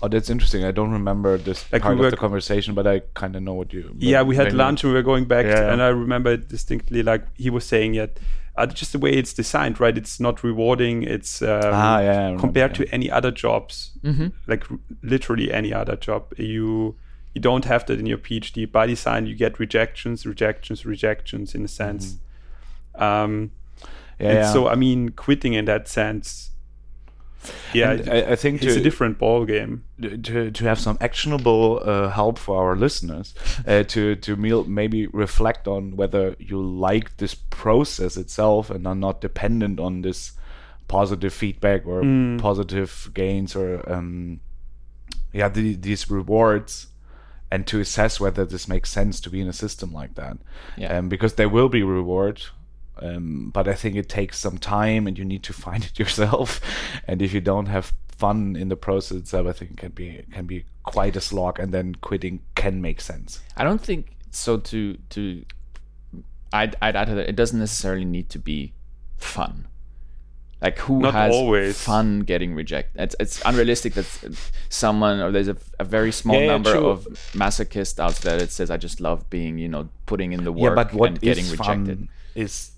[0.00, 0.64] Oh, that's interesting.
[0.64, 3.42] I don't remember this Like part we were- of the conversation, but I kind of
[3.42, 3.94] know what you.
[3.98, 7.02] yeah we had lunch and we were going back Yeah, and i remember it distinctly
[7.02, 8.18] like he was saying that
[8.58, 12.16] uh, just the way it's designed right it's not rewarding it's um, Ah, yeah, I
[12.24, 12.84] remember, compared yeah.
[12.86, 14.28] to any other jobs Mm-hmm.
[14.46, 16.94] like r- literally any other job you
[17.34, 21.64] you don't have that in your phd by design you get rejections rejections rejections in
[21.64, 22.16] a sense
[22.94, 23.50] um
[24.20, 24.52] Yeah, and yeah.
[24.52, 26.50] so i mean quitting in that sense
[27.72, 30.98] yeah And I, I think it's to, a different ball game to to have some
[31.00, 33.34] actionable uh, help for our listeners
[33.66, 39.20] uh, to to maybe reflect on whether you like this process itself and are not
[39.20, 40.32] dependent on this
[40.88, 42.02] positive feedback or
[42.38, 44.40] positive gains or um,
[45.32, 46.88] yeah the, these rewards
[47.50, 50.36] and to assess whether this makes sense to be in a system like that.
[50.76, 50.98] Yeah.
[50.98, 52.42] um, because there will be reward
[53.02, 56.60] um, but I think it takes some time and you need to find it yourself
[57.06, 60.24] and if you don't have fun in the process itself I think it can be
[60.32, 64.56] can be quite a slog and then quitting can make sense I don't think so.
[64.58, 65.44] To to,
[66.52, 67.28] I'd I'd add to that.
[67.28, 68.72] It doesn't necessarily need to be
[69.16, 69.66] fun.
[70.60, 71.80] Like who Not has always.
[71.80, 73.00] fun getting rejected?
[73.00, 74.06] It's it's unrealistic that
[74.68, 76.88] someone or there's a, a very small Yeah, yeah, number true.
[76.88, 80.50] of masochists out there that says I just love being you know putting in the
[80.52, 81.98] work yeah but what and is getting rejected.
[81.98, 82.72] fun is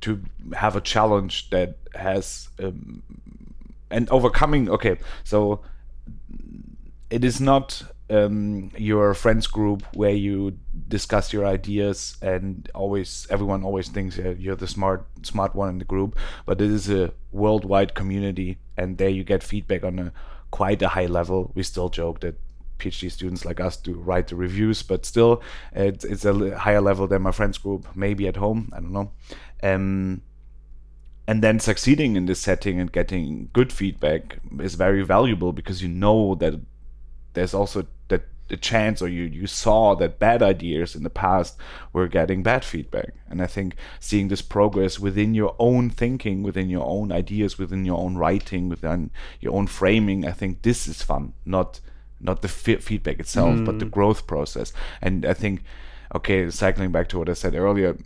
[0.00, 0.22] to
[0.54, 3.02] have a challenge that has um,
[3.90, 5.60] and overcoming okay so
[7.10, 10.56] it is not um, your friends group where you
[10.88, 15.84] discuss your ideas and always everyone always thinks you're the smart smart one in the
[15.84, 20.12] group but it is a worldwide community and there you get feedback on a
[20.50, 21.52] quite a high level.
[21.54, 22.36] We still joke that
[22.78, 27.06] PhD students like us to write the reviews, but still, it's, it's a higher level
[27.06, 28.70] than my friends group, maybe at home.
[28.72, 29.10] I don't know.
[29.62, 30.22] Um,
[31.28, 35.88] and then succeeding in this setting and getting good feedback is very valuable because you
[35.88, 36.54] know that
[37.34, 41.58] there's also that the chance or you you saw that bad ideas in the past
[41.92, 46.70] were getting bad feedback and i think seeing this progress within your own thinking within
[46.70, 51.02] your own ideas within your own writing within your own framing i think this is
[51.02, 51.80] fun not
[52.20, 55.62] not the fe- feedback itself but the growth process and i think
[56.14, 57.96] okay cycling back to what i said earlier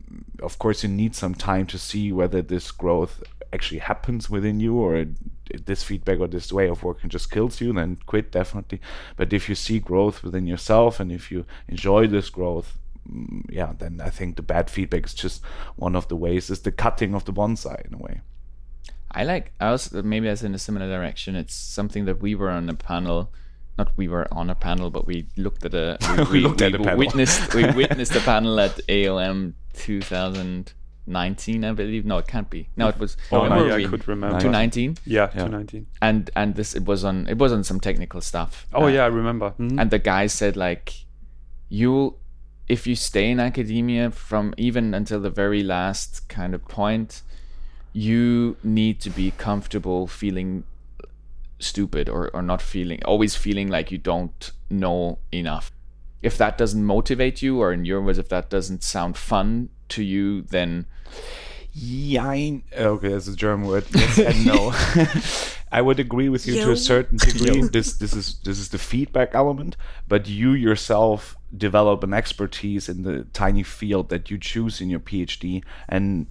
[0.42, 3.22] of course you need some time to see whether this growth
[3.52, 7.60] actually happens within you, or it, this feedback or this way of working just kills
[7.60, 8.80] you, then quit definitely.
[9.16, 13.72] But if you see growth within yourself and if you enjoy this growth, mm, yeah,
[13.78, 15.42] then I think the bad feedback is just
[15.76, 16.50] one of the ways.
[16.50, 18.20] Is the cutting of the bonsai in a way.
[19.10, 19.52] I like.
[19.60, 21.36] I was maybe as in a similar direction.
[21.36, 23.30] It's something that we were on a panel.
[23.78, 25.98] Not we were on a panel, but we looked at a.
[26.30, 26.98] We looked at a panel.
[26.98, 27.54] witnessed.
[27.54, 32.04] we witnessed a panel at AOM 2019, I believe.
[32.04, 32.68] No, it can't be.
[32.76, 33.16] No, it was.
[33.30, 34.38] Oh, no, yeah, I could remember.
[34.38, 35.44] 2019, Yeah, Yeah.
[35.46, 35.86] 219.
[36.00, 38.66] and and this it was on it was on some technical stuff.
[38.72, 39.54] Oh Uh, yeah, I remember.
[39.58, 39.80] Mhm.
[39.80, 41.04] and the guy said like
[41.68, 42.16] you
[42.68, 47.22] if you stay in academia from even until the very last kind of point
[47.92, 50.64] you need to be comfortable feeling
[51.62, 55.72] stupid or, or not feeling always feeling like you don't know enough
[56.22, 60.02] if that doesn't motivate you or in your words if that doesn't sound fun to
[60.02, 60.86] you then
[61.74, 62.64] Jein.
[62.76, 63.86] Okay, that's a German word.
[63.94, 64.72] Yes and no.
[65.72, 67.62] I would agree with you to a certain degree.
[67.62, 73.02] this this is this is the feedback element, but you yourself develop an expertise in
[73.04, 76.26] the tiny field that you choose in your PhD and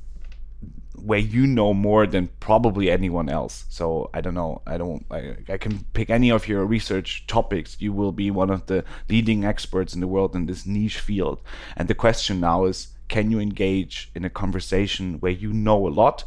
[1.03, 3.65] where you know more than probably anyone else.
[3.69, 4.61] So I don't know.
[4.65, 5.05] I don't.
[5.11, 7.77] I, I can pick any of your research topics.
[7.79, 11.41] You will be one of the leading experts in the world in this niche field.
[11.75, 15.89] And the question now is, can you engage in a conversation where you know a
[15.89, 16.23] lot?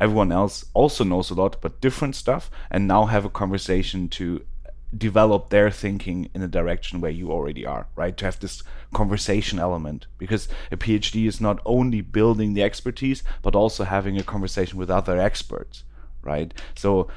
[0.00, 4.44] Everyone else also knows a lot, but different stuff, and now have a conversation to
[4.96, 8.16] develop their thinking in a direction where you already are, right?
[8.16, 13.54] To have this conversation element because a PhD is not only building the expertise but
[13.54, 15.84] also having a conversation with other experts,
[16.22, 16.54] right?
[16.74, 17.08] So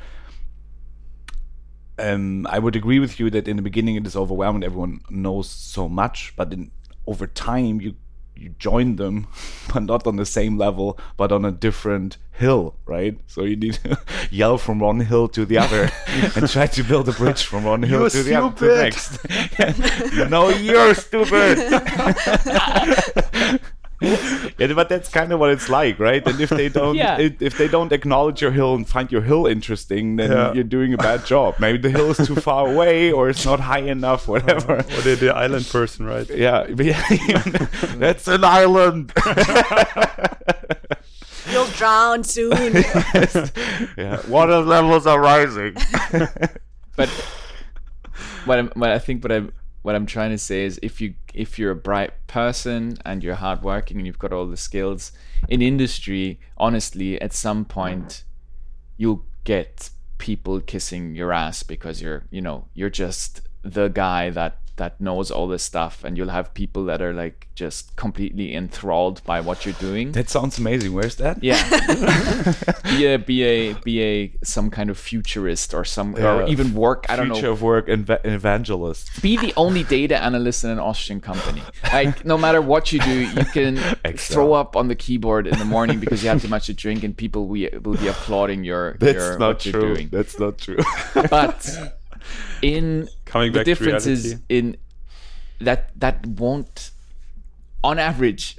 [1.97, 4.63] um, I would agree with you that in the beginning it is overwhelming.
[4.63, 6.71] Everyone knows so much, but in
[7.07, 7.95] over time you
[8.35, 9.27] you join them,
[9.73, 13.19] but not on the same level, but on a different hill, right?
[13.27, 13.97] So you need to
[14.31, 17.83] yell from one hill to the other and try to build a bridge from one
[17.83, 20.29] hill You're to the other to next.
[20.29, 21.57] no, you're stupid.
[24.57, 26.25] yeah, but that's kind of what it's like, right?
[26.27, 27.19] And if they don't, Yeah.
[27.19, 30.53] if, if they don't acknowledge your hill and find your hill interesting, then Yeah.
[30.53, 31.55] you're doing a bad job.
[31.59, 34.77] Maybe the hill is too far away, or it's not high enough, whatever.
[34.79, 36.27] Or the, the island person, right?
[36.29, 37.01] Yeah, but yeah,
[37.97, 39.13] that's an island.
[41.51, 42.73] You'll drown soon.
[43.97, 45.75] yeah, water levels are rising.
[46.95, 47.09] but
[48.45, 51.15] what I'm, what I think what I'm what I'm trying to say is if you
[51.33, 55.11] if you're a bright person and you're hardworking and you've got all the skills
[55.49, 58.23] in industry, honestly, at some point
[58.97, 64.60] you'll get people kissing your ass because you're you know you're just the guy that
[64.77, 69.21] that knows all this stuff and you'll have people that are like just completely enthralled
[69.25, 70.93] by what you're doing that sounds amazing.
[70.93, 71.43] Where's that?
[71.43, 71.61] yeah.
[72.85, 76.35] be a be a be a some kind of futurist or some Yeah.
[76.37, 77.05] or even work.
[77.09, 77.51] I don't Future know.
[77.51, 79.21] of work eva- evangelist.
[79.21, 81.61] Be the only data analyst in an Austrian company.
[81.93, 84.33] Like no matter what you do, you can Excel.
[84.35, 87.03] throw up on the keyboard in the morning because you had too much to drink,
[87.03, 90.07] and people will, will be applauding your That's your not true.
[90.11, 90.79] That's not true.
[91.29, 91.69] But
[92.61, 94.75] in Coming the back to difference is in
[95.61, 96.91] that that won't
[97.81, 98.57] on average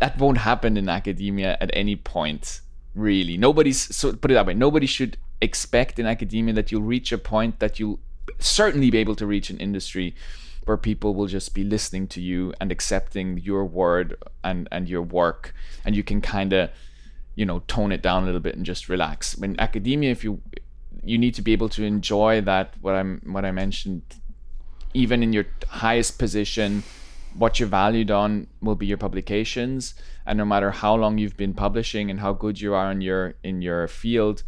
[0.00, 2.60] that won't happen in academia at any point
[2.96, 3.36] really.
[3.36, 4.54] Nobody's so put it that way.
[4.54, 8.00] Nobody should expect in academia that you'll reach a point that you'll
[8.40, 10.16] certainly be able to reach an industry
[10.64, 15.02] where people will just be listening to you and accepting your word and and your
[15.02, 15.54] work.
[15.84, 16.70] And you can kind of
[17.36, 19.38] you know tone it down a little bit and just relax.
[19.38, 20.40] When academia if you
[21.04, 24.02] you need to be able to enjoy that what i'm what i mentioned.
[24.94, 26.82] Even in your highest position
[27.34, 29.94] what you're valued on will be your publications.
[30.26, 33.34] And no matter how long you've been publishing and how good you are in your
[33.42, 34.42] in your field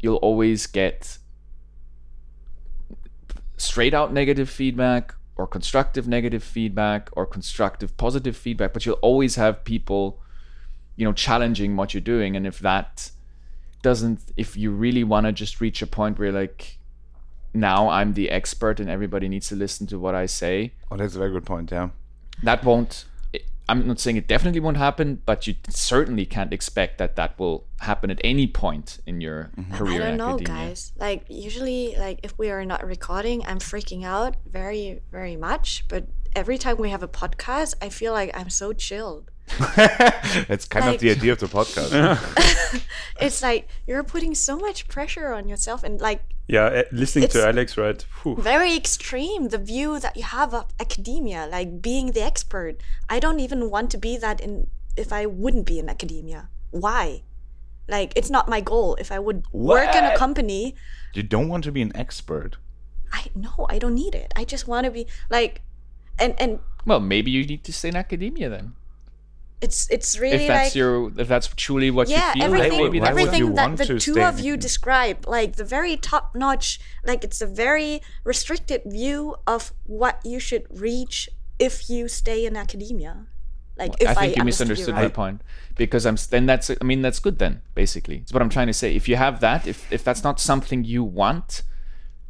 [0.00, 1.18] you'll always get
[3.56, 9.34] straight out negative feedback or constructive negative feedback or constructive positive feedback but you'll always
[9.34, 10.20] have people
[11.00, 12.36] you know challenging what you're doing.
[12.36, 13.10] And if that
[13.82, 16.78] doesn't if you really want to just reach a point where like
[17.54, 21.14] now i'm the expert and everybody needs to listen to what i say oh, that's
[21.14, 21.70] a very good point.
[21.70, 21.90] Yeah.
[22.42, 23.04] that won't
[23.68, 27.64] i'm not saying it definitely won't happen but you certainly can't expect that that will
[27.80, 30.92] happen at any point in your I career I don't know, academia guys.
[30.98, 35.84] Like usually, like if we are not recording, I'm freaking out very, very much.
[35.88, 39.30] But every time we have a podcast, I feel like I'm so chilled.
[40.48, 41.90] That's kind of the idea of the podcast.
[43.20, 47.46] It's like you're putting so much pressure on yourself, and like Yeah, uh, listening to
[47.46, 48.00] Alex, right?
[48.22, 48.36] Whew.
[48.36, 52.80] very extreme the view that you have of academia, like being the expert.
[53.08, 56.48] I don't even want to be that in if I wouldn't be in academia.
[56.70, 57.22] Why?
[57.88, 58.96] Like it's not my goal.
[59.00, 60.74] If I would work in a company,
[61.12, 62.56] You don't want to be an expert.
[63.12, 64.32] I no, I don't need it.
[64.36, 65.60] I just want to be like,
[66.18, 68.72] and and Well, maybe you need to stay in academia then.
[69.60, 72.70] It's it's really if that's like your, if that's truly what yeah, you feel, everything,
[72.70, 74.60] then maybe that's everything you that the two of you it?
[74.60, 80.40] describe, like the very top notch, like it's a very restricted view of what you
[80.40, 83.26] should reach if you stay in academia.
[83.76, 85.02] Like if I think you understood misunderstood right.
[85.04, 85.42] my point
[85.76, 88.18] because I'm then that's I mean that's good then basically.
[88.18, 88.94] It's what I'm trying to say.
[88.94, 91.62] If you have that, if if that's not something you want,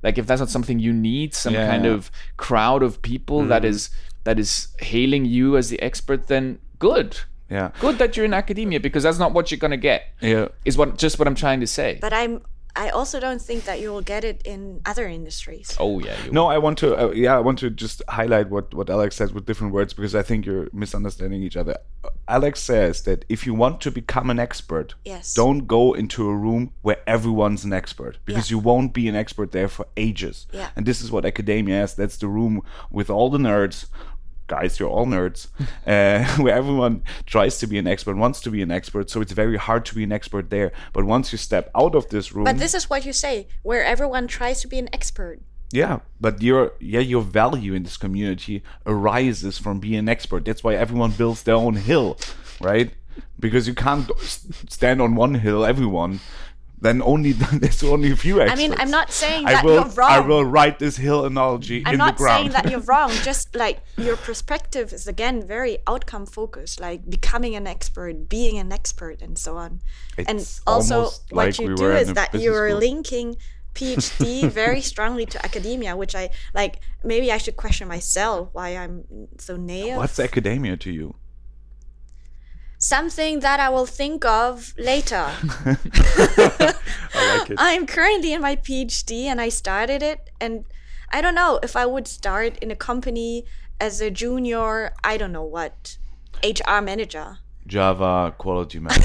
[0.03, 1.67] like if that's not something you need, some Yeah.
[1.67, 3.71] kind of crowd of people that Mm-hmm.
[3.71, 3.91] is
[4.25, 7.17] that is hailing you as the expert, then good.
[7.49, 7.71] Yeah.
[7.81, 10.03] Good that you're in academia because that's not what you're gonna get.
[10.21, 10.49] Yeah.
[10.65, 11.99] Is what just what I'm trying to say.
[12.01, 12.43] But I'm
[12.77, 15.77] I also don't think that you will get it in other industries.
[15.81, 16.15] oh yeah.
[16.25, 16.89] You No, I want to.
[16.97, 20.15] Uh, yeah, I want to just highlight what what Alex says with different words because
[20.15, 21.77] I think you're misunderstanding each other.
[22.05, 25.35] Uh, Alex says that if you want to become an expert, Yes.
[25.35, 28.55] don't go into a room where everyone's an expert because Yeah.
[28.55, 30.47] you won't be an expert there for ages.
[30.53, 30.69] Yeah.
[30.77, 31.95] And this is what academia is.
[31.97, 32.63] That's the room
[32.93, 33.87] with all the nerds.
[34.51, 35.47] Guys, you're all nerds.
[35.87, 39.09] uh, where everyone tries to be an expert, wants to be an expert.
[39.09, 40.73] So it's very hard to be an expert there.
[40.93, 43.85] But once you step out of this room, But this is what you say, where
[43.85, 45.39] everyone tries to be an expert.
[45.73, 50.45] yeah, but your yeah your value in this community arises from being an expert.
[50.45, 52.19] That's why everyone builds their own hill,
[52.61, 52.91] right?
[53.39, 54.11] Because you can't
[54.69, 56.19] stand on one hill, everyone.
[56.83, 58.59] Then only there's only a few experts.
[58.61, 60.11] I mean, I'm not saying I that will, you're wrong.
[60.11, 62.39] I will write this hill analogy I'm in not the ground.
[62.39, 63.11] saying that you're wrong.
[63.23, 68.73] Just like your perspective is again very outcome focused, like becoming an expert, being an
[68.73, 69.81] expert, and so on.
[70.17, 72.81] and It's also, almost what like you we do is that you're school.
[72.81, 73.37] linking
[73.75, 76.81] PhD very strongly to academia, which I like.
[77.05, 79.05] Maybe I should question myself why I'm
[79.39, 79.97] so naive.
[79.97, 81.15] What's academia to you?
[82.83, 85.31] Something that I will think of later.
[85.37, 85.77] I
[87.39, 87.57] like it.
[87.59, 90.65] I'm currently in my PhD and I started it and
[91.13, 93.45] I don't know if I would start in a company
[93.79, 95.99] as a junior, I don't know what,
[96.43, 97.41] HR manager.
[97.67, 99.05] Java quality manager.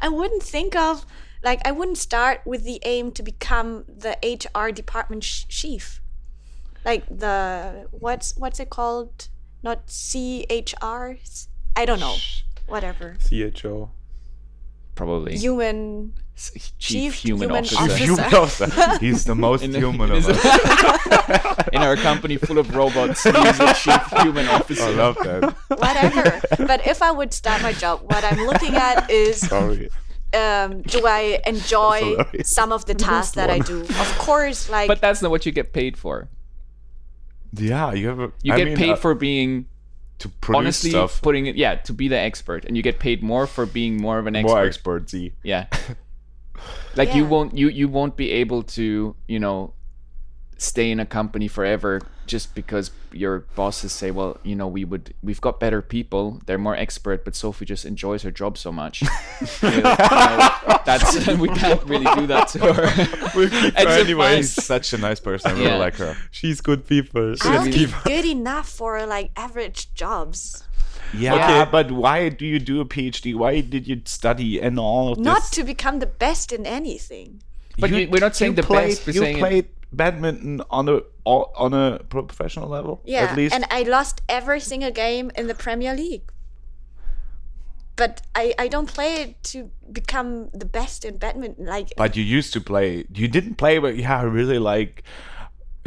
[0.00, 1.04] I wouldn't think of
[1.42, 6.00] like I wouldn't start with the aim to become the HR department sh- chief.
[6.84, 9.26] Like the what's what's it called?
[9.64, 11.16] Not CHR?
[11.76, 12.14] I don't know.
[12.66, 13.16] Whatever.
[13.28, 13.90] CHO.
[14.94, 17.82] probably Human chief, Chief human, Human officer.
[17.84, 18.04] Officer.
[18.04, 18.98] Human officer.
[19.00, 21.68] He's the most In human in of us.
[21.72, 24.82] in our company full of robots, he's a chief human officer.
[24.84, 25.54] I love that.
[25.78, 26.40] whatever.
[26.66, 29.90] but if I would start my job, what I'm looking at is Sorry.
[30.32, 32.50] um, do I enjoy hilarious.
[32.50, 33.82] some of the tasks that I do?
[33.82, 36.28] Of course, like But that's not what you get paid for.
[37.52, 38.32] Yeah, you have a.
[38.42, 39.66] You I get mean, paid uh, for being
[40.18, 41.20] to produce honestly stuff.
[41.22, 44.18] putting it yeah to be the expert and you get paid more for being more
[44.18, 45.32] of an expert more expertsy.
[45.42, 45.66] yeah
[46.96, 49.72] like you won't you you won't be able to you know
[50.58, 55.12] stay in a company forever just because your bosses say well you know we would
[55.22, 59.02] we've got better people they're more expert but sophie just enjoys her job so much
[59.62, 59.94] You know,
[60.86, 64.26] that's we can't really do that to her We'll keep her anyway.
[64.26, 65.50] fine- He's such a nice person.
[65.50, 65.76] I really Yeah.
[65.76, 66.16] like her.
[66.30, 67.34] She's good people.
[67.42, 70.62] I'll keep good enough for like average jobs.
[71.12, 71.70] Yeah, Okay.
[71.70, 73.34] but why do you do a PhD?
[73.34, 75.50] Why did you study and all of Not this?
[75.50, 77.42] to become the best in anything.
[77.78, 79.66] But You- you- we're not saying you the played, best, we're you saying it- played
[79.96, 83.00] badminton on a on a professional level.
[83.04, 83.54] Yeah, at least.
[83.54, 86.30] and I lost every single game in the Premier League.
[87.96, 91.66] But I, I don't play it to become the best in badminton.
[91.66, 93.06] Like but you used to play.
[93.14, 95.04] You didn't play, but yeah, I really like.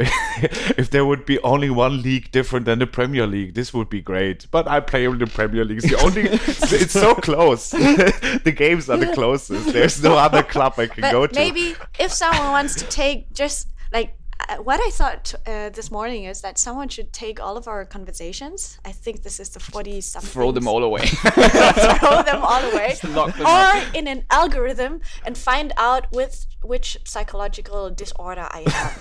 [0.00, 4.00] if there would be only one league different than the Premier League, this would be
[4.00, 4.46] great.
[4.52, 5.78] But I play in the Premier League.
[5.78, 6.22] It's the only.
[6.30, 7.70] it's so close.
[7.70, 9.72] the games are the closest.
[9.72, 11.34] There's no other club I can but go to.
[11.34, 14.14] maybe if someone wants to take just like
[14.48, 17.84] uh, what I thought uh, this morning is that someone should take all of our
[17.84, 18.78] conversations.
[18.84, 20.30] I think this is the forty something.
[20.30, 25.72] throw them all away throw them all away, them or in an algorithm and find
[25.76, 28.98] out with which psychological disorder I have.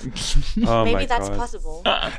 [0.68, 1.38] Oh Maybe that's God.
[1.38, 1.82] possible.
[1.86, 2.10] Nah,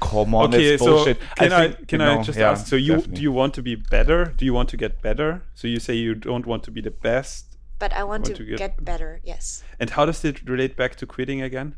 [0.00, 1.04] come on, Okay, that's so
[1.36, 2.66] can I, think- can no, I just yeah, ask?
[2.66, 3.14] So you definitely.
[3.16, 4.24] do you want to be better?
[4.36, 5.42] Do you want to get better?
[5.54, 8.44] So you say you don't want to be the best, But I want, Want to,
[8.44, 9.20] to get- get, better.
[9.24, 9.62] Yes.
[9.78, 11.74] and how does it relate back to quitting again?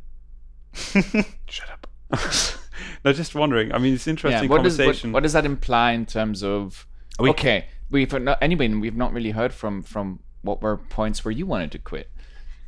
[1.47, 1.87] Shut up.
[3.05, 3.73] no, just wondering.
[3.73, 5.13] I mean, it's interesting what does what, conversation.
[5.13, 6.87] what does that imply in terms of
[7.19, 11.33] We okay we've not anyway we've not really heard from from what were points where
[11.33, 12.11] you wanted to quit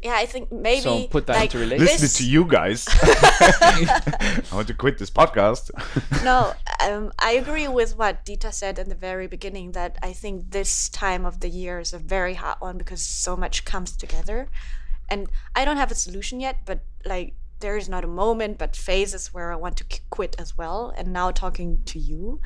[0.03, 0.83] Yeah, I think maybe.
[0.83, 1.85] So put that like, into relation.
[1.85, 2.87] Listen this- to you guys.
[2.93, 5.71] I want to quit this podcast.
[6.23, 6.53] No,
[6.87, 10.89] um, I agree with what Dieter said in the very beginning that I think this
[10.91, 14.49] time of the year is a very hot one because so much comes together.
[15.09, 18.77] And I don't have a solution yet, but like there is not a moment, but
[18.77, 20.93] phases where I want to quit as well.
[20.97, 22.41] And now talking to you,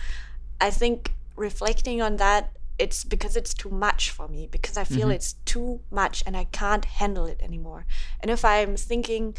[0.61, 5.09] I think reflecting on that, it's because it's too much for me, because I feel
[5.09, 5.11] mm-hmm.
[5.13, 7.87] it's too much and I can't handle it anymore.
[8.21, 9.37] And if I'm thinking,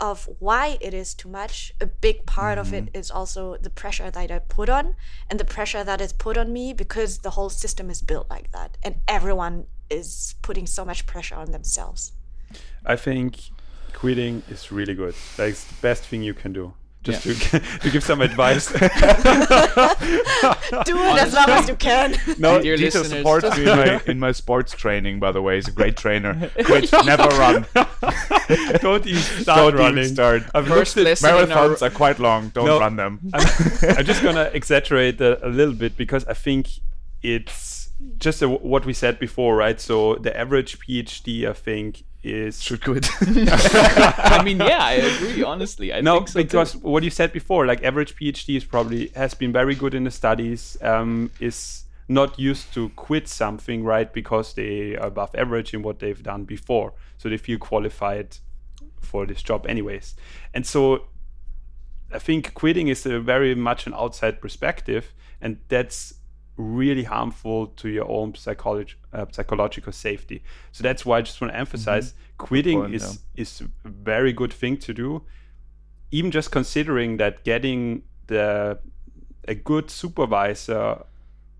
[0.00, 2.98] of why it is too much, a big part of it mm-hmm.
[2.98, 4.94] is also the pressure that I put on
[5.28, 8.50] and the pressure that is put on me because the whole system is built like
[8.52, 12.12] that and everyone is putting so much pressure on themselves.
[12.86, 13.50] I think
[13.94, 15.14] quitting is really good.
[15.38, 16.72] Like it's the best thing you can do.
[17.02, 17.34] Just to,
[17.80, 18.70] to give some advice.
[18.70, 18.92] Do it
[21.22, 22.14] as long as you can.
[22.38, 25.18] No, Dear Dieter listeners, supports me in my, in my sports training.
[25.18, 26.50] By the way, he's a great trainer.
[26.64, 27.64] Quit, never run.
[28.80, 30.04] Don't even start Don't running.
[30.04, 30.42] even start.
[30.54, 32.48] I've First looked at lesson in our Marathons are quite long.
[32.50, 32.80] Don't No.
[32.80, 33.20] run them.
[33.32, 33.46] I'm,
[33.96, 36.68] I'm just gonna exaggerate a, a little bit because I think
[37.22, 37.88] it's
[38.18, 39.80] just a, what we said before, right?
[39.80, 43.08] So the average PhD, I think, is Should quit.
[43.20, 45.42] I mean, yeah, I agree.
[45.42, 46.44] Honestly, I no think so too.
[46.44, 50.04] because what you said before, like average PhD is probably has been very good in
[50.04, 54.12] the studies, um, is not used to quit something, right?
[54.12, 58.36] Because they are above average in what they've done before, so they feel qualified
[59.00, 60.14] for this job, anyways.
[60.52, 61.06] And so
[62.12, 66.14] I think quitting is a very much an outside perspective, and that's
[66.60, 70.42] really harmful to your own psychology, uh, psychological safety.
[70.72, 74.52] So that's why I just want to emphasize quitting point, is is a very good
[74.52, 75.22] thing to do.
[76.10, 78.78] Even just considering that getting the
[79.48, 81.04] a good supervisor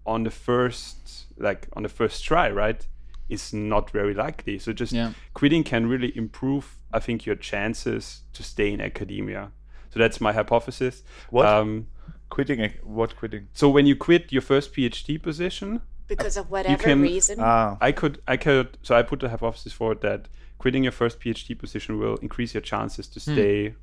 [0.04, 2.86] on the first like on the first try, right,
[3.28, 4.58] is not very likely.
[4.58, 5.12] So just Yeah.
[5.34, 9.52] quitting can really improve, I think, your chances to stay in academia.
[9.90, 11.02] So that's my hypothesis.
[11.30, 11.46] What?
[11.46, 11.86] Um,
[12.30, 12.72] quitting?
[12.82, 13.48] What quitting?
[13.52, 17.38] so when you quit your first PhD position, Because of whatever can- reason.
[17.40, 18.78] Ah, I could, I could.
[18.82, 20.28] So I put the hypothesis forward that
[20.58, 23.74] quitting your first PhD position will increase your chances to stay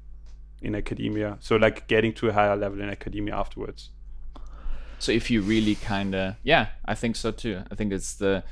[0.61, 1.37] in academia.
[1.39, 3.89] So like getting to a higher level in academia afterwards.
[4.99, 7.61] So if you really kind of, yeah, I think so too.
[7.71, 8.43] I think it's the,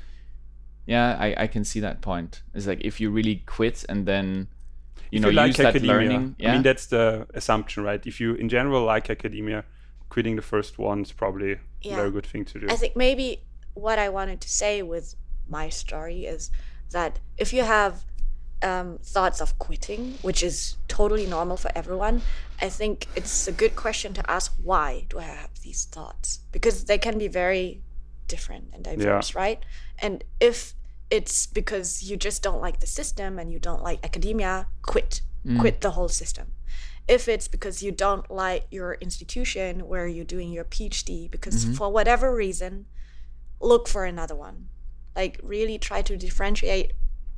[0.86, 2.42] yeah, I, I can see that point.
[2.54, 4.48] It's like if you really quit and then,
[5.12, 6.36] you If know, like use that academia, learning.
[6.40, 8.06] Yeah, I mean that's the assumption, right?
[8.06, 9.64] If you in general like academia,
[10.16, 11.52] quitting the first one is probably
[11.82, 11.94] Yeah.
[11.94, 12.68] a very good thing to do.
[12.76, 13.28] I think maybe
[13.86, 15.08] what I wanted to say with
[15.58, 16.42] my story is
[16.98, 17.94] that if you have
[18.70, 22.16] um, thoughts of quitting, which is totally normal for everyone,
[22.62, 26.28] I think it's a good question to ask why do I have these thoughts?
[26.56, 27.68] Because they can be very
[28.34, 29.60] different and diverse, right?
[30.06, 30.74] And if
[31.18, 35.22] it's because you just don't like the system and you don't like academia, quit.
[35.60, 36.48] Quit the whole system.
[37.08, 41.92] If it's because you don't like your institution where you're doing your PhD, because for
[41.92, 42.88] whatever reason,
[43.62, 44.70] look for another one.
[45.16, 46.94] Like really try to differentiate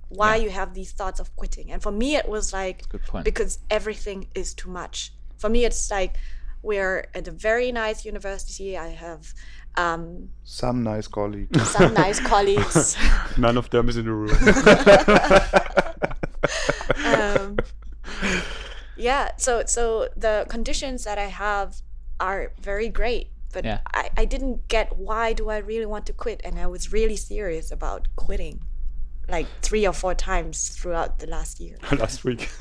[0.10, 1.72] why you have these thoughts of quitting.
[1.72, 2.84] And for me, it was like
[3.24, 5.14] because everything is too much.
[5.38, 6.16] For me, it's like
[6.62, 8.78] we're at a very nice university.
[8.78, 9.34] I have
[9.76, 11.56] um, some nice colleague.
[11.60, 12.98] some nice colleagues.
[13.38, 14.32] None of them is in the room.
[17.06, 17.58] um,
[19.10, 19.84] yeah so so
[20.26, 21.70] the conditions that i have
[22.20, 22.42] are
[22.72, 23.80] very great but Yeah.
[24.02, 27.20] I, I didn't get why do i really want to quit and i was really
[27.32, 28.56] serious about quitting
[29.30, 32.42] like three or four times throughout the last year Last week.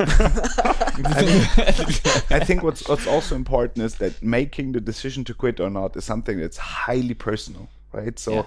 [2.38, 5.96] I think what's what's also important is that making the decision to quit or not
[5.96, 8.18] is something that's highly personal, right?
[8.18, 8.42] So Yeah.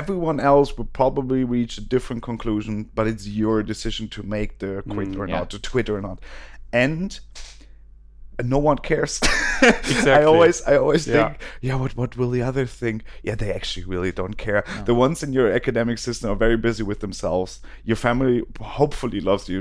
[0.00, 4.82] everyone else would probably reach a different conclusion, but it's your decision to make the
[4.94, 5.38] quit mm, or yeah.
[5.38, 6.18] not, to quit or not,
[6.72, 7.18] and
[8.44, 9.20] no one cares.
[9.62, 11.28] I always, I always Yeah.
[11.28, 13.02] think, yeah, what, what will the other think?
[13.22, 14.62] Yeah, they actually really don't care.
[14.66, 14.94] The uh-huh.
[14.94, 17.60] ones in your academic system are very busy with themselves.
[17.84, 19.60] Your family hopefully loves you,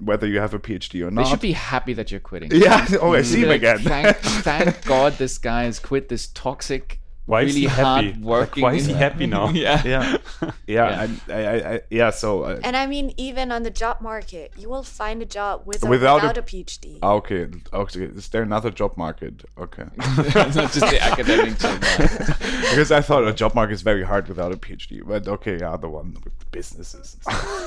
[0.00, 1.24] whether you have a PhD or not.
[1.24, 2.50] they should be happy that you're quitting.
[2.52, 2.86] Yeah.
[3.00, 3.78] Oh, I see him Like, again.
[3.78, 8.10] Thank, thank God this guy has quit this toxic, Why is really he happy?
[8.10, 8.62] hard working.
[8.62, 9.50] Like, why is he happy now?
[9.66, 9.82] yeah.
[9.84, 10.16] yeah,
[10.66, 12.10] yeah, I, I, I, yeah.
[12.10, 15.62] So, uh, and i mean even on the job market you will find a job
[15.64, 18.02] with or Without without, a- a, phd ah, okay, okay.
[18.02, 19.44] Is there another job market?
[19.56, 21.80] Okay, it's not just the academic job.
[21.80, 22.26] market.
[22.70, 25.00] because I thought a job market is very hard without a PhD.
[25.06, 27.16] But okay, yeah, the one with the businesses.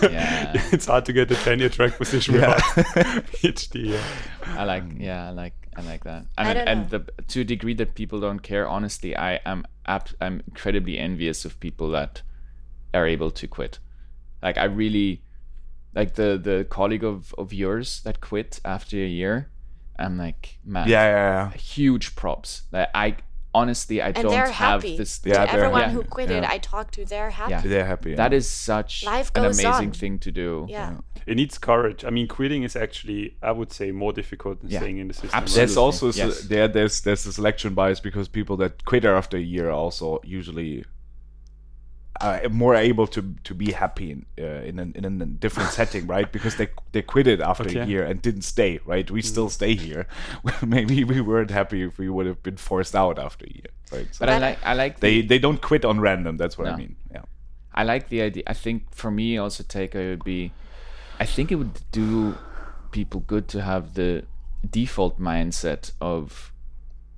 [0.02, 2.60] Yeah, it's hard to get a tenure track position Yeah.
[2.76, 3.92] without PhD.
[3.92, 4.04] Yeah.
[4.60, 4.84] I like.
[4.98, 5.54] Yeah, I like.
[5.76, 6.26] I like that.
[6.38, 6.98] And I don't and know.
[7.00, 8.68] the to a degree that people don't care.
[8.68, 12.22] Honestly, I am ab- I'm incredibly envious of people that
[12.94, 13.80] are able to quit.
[14.42, 15.24] Like I really
[15.96, 19.50] like the the colleague of of yours that quit after a year.
[19.98, 21.58] I'm like, man, Yeah, yeah, yeah.
[21.58, 22.64] huge props.
[22.72, 23.16] Like, I
[23.54, 24.98] honestly, I and don't they're have happy.
[24.98, 25.22] this.
[25.24, 26.46] Yeah, to everyone yeah, who quit yeah.
[26.50, 27.52] I talked to, they're happy.
[27.52, 27.62] Yeah.
[27.62, 28.10] They're happy.
[28.12, 28.16] yeah.
[28.18, 29.92] That is such Life an amazing on.
[29.92, 30.66] thing to do.
[30.70, 30.98] Yeah.
[31.26, 32.04] It needs courage.
[32.04, 34.80] I mean, quitting is actually, I would say, more difficult than Yeah.
[34.80, 35.30] staying in the system.
[35.34, 35.60] Absolutely.
[35.66, 36.42] There's also s- Yes.
[36.42, 40.20] there there's there's a selection bias because people that quit after a year are also
[40.26, 40.84] usually
[42.22, 46.06] uh, more able to to be happy in uh, in, an, in a different setting,
[46.08, 46.32] right?
[46.32, 47.80] Because they they quit it after Okay.
[47.80, 49.10] a year and didn't stay, right?
[49.10, 50.06] We still stay here.
[50.66, 54.08] Maybe we weren't happy if we would have been forced out after a year, right?
[54.14, 56.38] So But I like, I like they the, they don't quit on random.
[56.38, 56.96] That's what I mean.
[57.12, 57.24] Yeah.
[57.74, 58.44] I like the idea.
[58.48, 60.52] I think for me, also takeaway would be,
[61.20, 62.38] I think it would do
[62.92, 64.24] people good to have the
[64.70, 66.52] default mindset of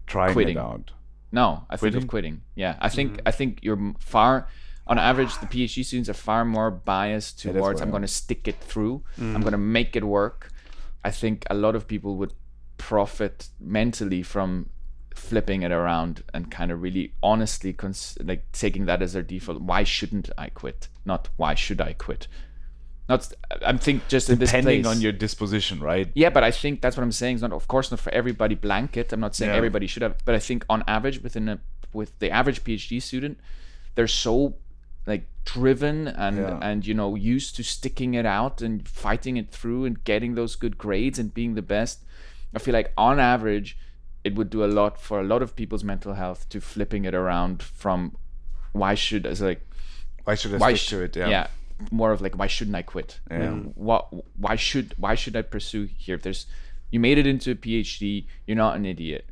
[0.08, 0.58] Trying Quitting.
[0.58, 0.91] it out.
[1.32, 2.41] No, I think of quitting.
[2.56, 4.48] Yeah, I think I think you're far.
[4.88, 8.62] On average, the PhD students are far more biased towards I'm going to stick it
[8.62, 9.04] through.
[9.18, 9.42] I'm mm.
[9.42, 10.52] going to make it work.
[11.04, 12.34] I think a lot of people would
[12.78, 14.70] profit mentally from
[15.16, 19.62] flipping it around and kind of really honestly cons- like taking that as their default.
[19.62, 20.90] Why shouldn't I quit?
[21.06, 22.28] Not why should I quit?
[23.08, 23.32] Not.
[23.66, 26.10] I'm think just in this Depending place- on your disposition, right?
[26.16, 27.36] yeah, but I think that's what I'm saying.
[27.36, 29.14] It's not, of course, not for everybody blanket.
[29.14, 29.58] I'm not saying Yeah.
[29.58, 31.60] everybody should have, but I think on average, within a
[31.94, 33.40] with the average PhD student,
[33.96, 34.56] they're so
[35.06, 36.60] like driven and Yeah.
[36.62, 40.56] and you know used to sticking it out and fighting it through and getting those
[40.56, 42.03] good grades and being the best.
[42.56, 43.78] I feel like on average,
[44.24, 47.14] it would do a lot for a lot of people's mental health to flipping it
[47.14, 48.16] around from
[48.72, 49.62] why should as like
[50.24, 51.16] Why should I why stick sh- to it?
[51.16, 51.47] yeah.
[51.91, 53.20] more of like why shouldn't I quit?
[53.30, 53.51] Yeah.
[53.51, 56.16] Like, what why should why should I pursue here?
[56.16, 56.47] If there's
[56.91, 59.30] you made it into a PhD, you're not an idiot.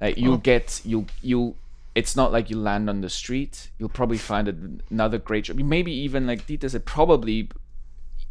[0.00, 0.38] Like you'll oh.
[0.38, 1.54] get you'll you
[1.94, 3.70] it's not like you land on the street.
[3.78, 5.58] You'll probably find another great job.
[5.58, 7.50] Maybe even like Dieter said, probably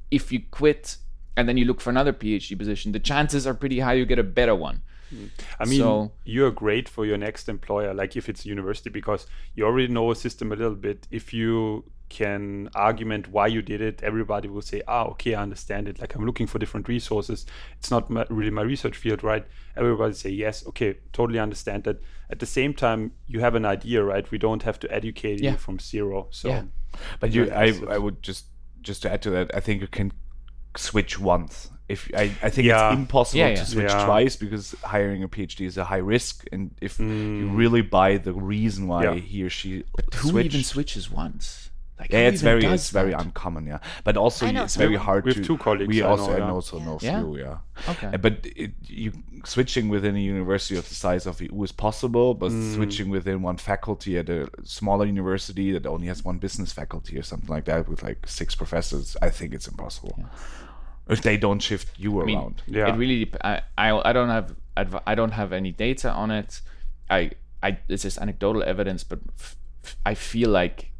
[0.09, 0.97] if you quit
[1.37, 4.19] and then you look for another PhD position, the chances are pretty high you get
[4.19, 4.81] a better one.
[5.59, 9.65] I mean, So- you're great for your next employer, like if it's university, because you
[9.65, 11.07] already know a system a little bit.
[11.11, 11.83] If you
[12.19, 16.13] can argument why you did it, everybody will say, "Ah, okay, I understand it." Like
[16.15, 17.45] I'm looking for different resources.
[17.79, 19.45] It's not my, really my research field, right?
[19.77, 21.97] Everybody say, "Yes, okay, totally understand that."
[22.33, 23.01] At the same time,
[23.33, 24.25] you have an idea, right?
[24.31, 25.51] We don't have to educate Yeah.
[25.51, 26.27] you from zero.
[26.31, 26.63] So, Yeah.
[27.21, 27.67] But you, I.
[27.95, 28.45] I would just
[28.89, 30.11] just to add to that, I think you can
[30.77, 31.69] switch once.
[31.89, 32.89] If I, I think Yeah.
[32.91, 34.05] it's impossible Yeah, to switch Yeah.
[34.05, 37.57] twice because hiring a PhD is a high risk, and if you Mm.
[37.57, 39.15] really buy the reason why Yeah.
[39.31, 39.83] he or she
[40.21, 41.69] Who switched, even switches once?
[42.01, 43.79] Like, yeah, it's very does it's very uncommon, yeah.
[44.03, 45.05] But also it's very someone.
[45.05, 45.47] hard We have to.
[45.49, 46.51] two colleagues We I also know, I yeah.
[46.57, 47.19] also know Yeah.
[47.21, 47.57] few, yeah.
[47.91, 48.07] Okay.
[48.13, 48.71] Uh, But it,
[49.01, 49.11] you
[49.45, 52.73] switching within a university of the size of EU is possible, but Mm.
[52.75, 57.23] switching within one faculty at a smaller university that only has one business faculty or
[57.23, 60.15] something like that with like six professors, I think it's impossible.
[61.07, 62.61] If they don't shift you mean, around.
[62.67, 62.87] yeah.
[62.89, 63.25] It really.
[63.25, 66.61] dep- I, I I don't have adv- I don't have any data on it.
[67.09, 67.31] I
[67.61, 70.90] I it's just anecdotal evidence, but f- f- I feel like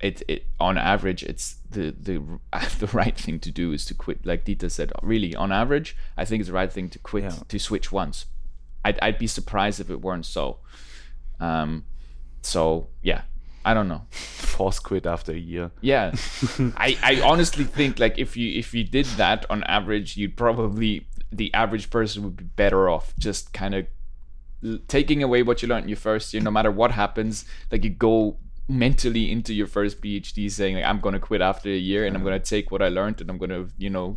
[0.00, 2.22] it it on average it's the the
[2.78, 4.24] the right thing to do is to quit.
[4.26, 7.36] Like Dieter said, really on average, I think it's the right thing to quit Yeah.
[7.48, 8.26] to switch once.
[8.84, 10.58] I'd I'd be surprised if it weren't so.
[11.40, 11.84] Um,
[12.42, 13.22] so yeah,
[13.64, 14.02] I don't know.
[14.10, 15.70] Force quit after a year.
[15.80, 16.14] Yeah,
[16.76, 21.06] I, I honestly think like if you if you did that on average, you'd probably
[21.32, 23.86] the average person would be better off just kind of
[24.88, 26.42] taking away what you learned in your first year.
[26.42, 28.36] No matter what happens, like you go
[28.68, 32.24] mentally into your first PhD saying like I'm gonna quit after a year and I'm
[32.24, 34.16] gonna take what I learned and I'm gonna you know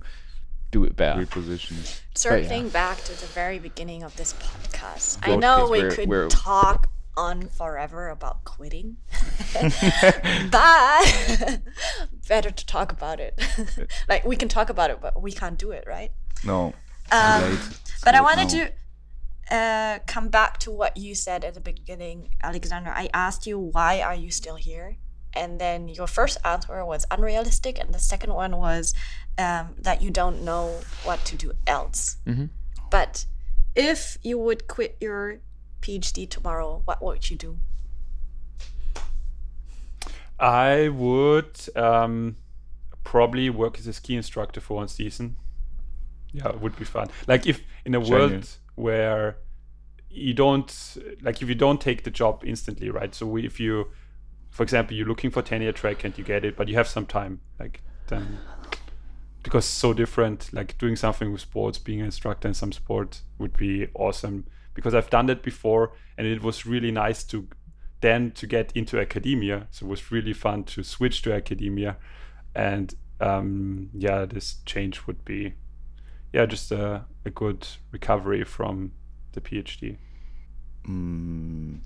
[0.72, 1.26] do it better.
[1.26, 2.00] Reposition.
[2.16, 6.30] Circling back to the very beginning of this podcast, I know we we're- could we're-
[6.30, 8.98] talk on forever about quitting,
[10.52, 11.60] but
[12.28, 13.41] better to talk about it.
[14.10, 16.12] like we can talk about it, but we can't do it, right?
[16.43, 16.74] No.
[17.12, 17.60] Um,
[18.04, 18.66] but I wanted now.
[18.66, 18.72] to
[19.52, 22.91] uh, come back to what you said at the beginning, Alexander.
[22.91, 24.98] I asked you why are you still here,
[25.34, 28.93] and then your first answer was unrealistic, and the second one was
[29.38, 32.18] um, that you don't know what to do else.
[32.26, 32.50] Mhm.
[32.89, 33.26] But
[33.76, 35.39] if you would quit your
[35.82, 37.60] PhD tomorrow, what would you do?
[40.39, 42.38] I would um,
[43.04, 45.36] probably work as a ski instructor for one season.
[46.32, 47.10] Yeah, it would be fun.
[47.28, 48.60] Like if in a world Genius.
[48.78, 49.38] Where
[50.10, 53.14] you don't like if you don't take the job instantly, right?
[53.14, 53.88] So if you,
[54.50, 57.06] for example, you're looking for tenure track and you get it, but you have some
[57.06, 58.38] time, like then
[59.44, 60.54] because so different.
[60.54, 64.94] Like doing something with sports, being an instructor in some sport would be awesome because
[64.94, 67.48] I've done that before and it was really nice to
[68.02, 69.68] then to get into academia.
[69.72, 71.98] So it was really fun to switch to academia,
[72.54, 75.54] and um, yeah, this change would be
[76.34, 78.92] yeah just a, a good recovery from
[79.34, 79.98] the PhD?
[80.88, 81.80] Mm,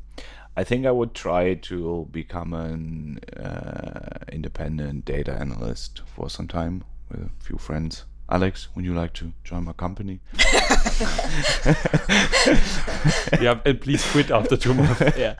[0.55, 6.83] I think I would try to become an uh, independent data analyst for some time
[7.09, 8.05] with a few friends.
[8.29, 10.21] Alex, would you like to join my company?
[13.41, 15.01] yeah, and please quit after two months.
[15.17, 15.35] yeah.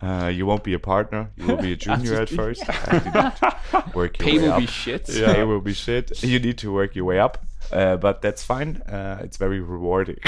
[0.00, 1.30] Uh, you won't be a partner.
[1.36, 2.62] You will be a junior at first.
[2.88, 3.56] and you need to
[3.94, 4.60] work your Pay way will up.
[4.60, 5.08] be shit.
[5.10, 5.34] Yeah.
[5.34, 6.22] Pay will be shit.
[6.22, 8.76] You need to work your way up, uh, but that's fine.
[8.88, 10.18] Uh, it's very rewarding.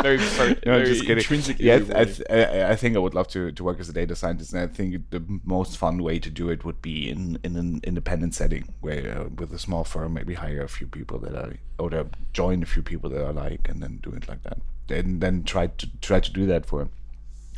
[0.00, 1.18] Very, very, No, very just kidding.
[1.18, 3.92] intrinsically Yeah, I, th- I, I think I would love to, to work as a
[3.92, 7.36] data scientist, and I think the most fun way to do it would be in,
[7.42, 11.18] in an independent setting, where uh, with a small firm, maybe hire a few people
[11.18, 14.28] that I or to join a few people that I like, and then do it
[14.28, 14.58] like that.
[14.88, 16.88] And then try to try to do that for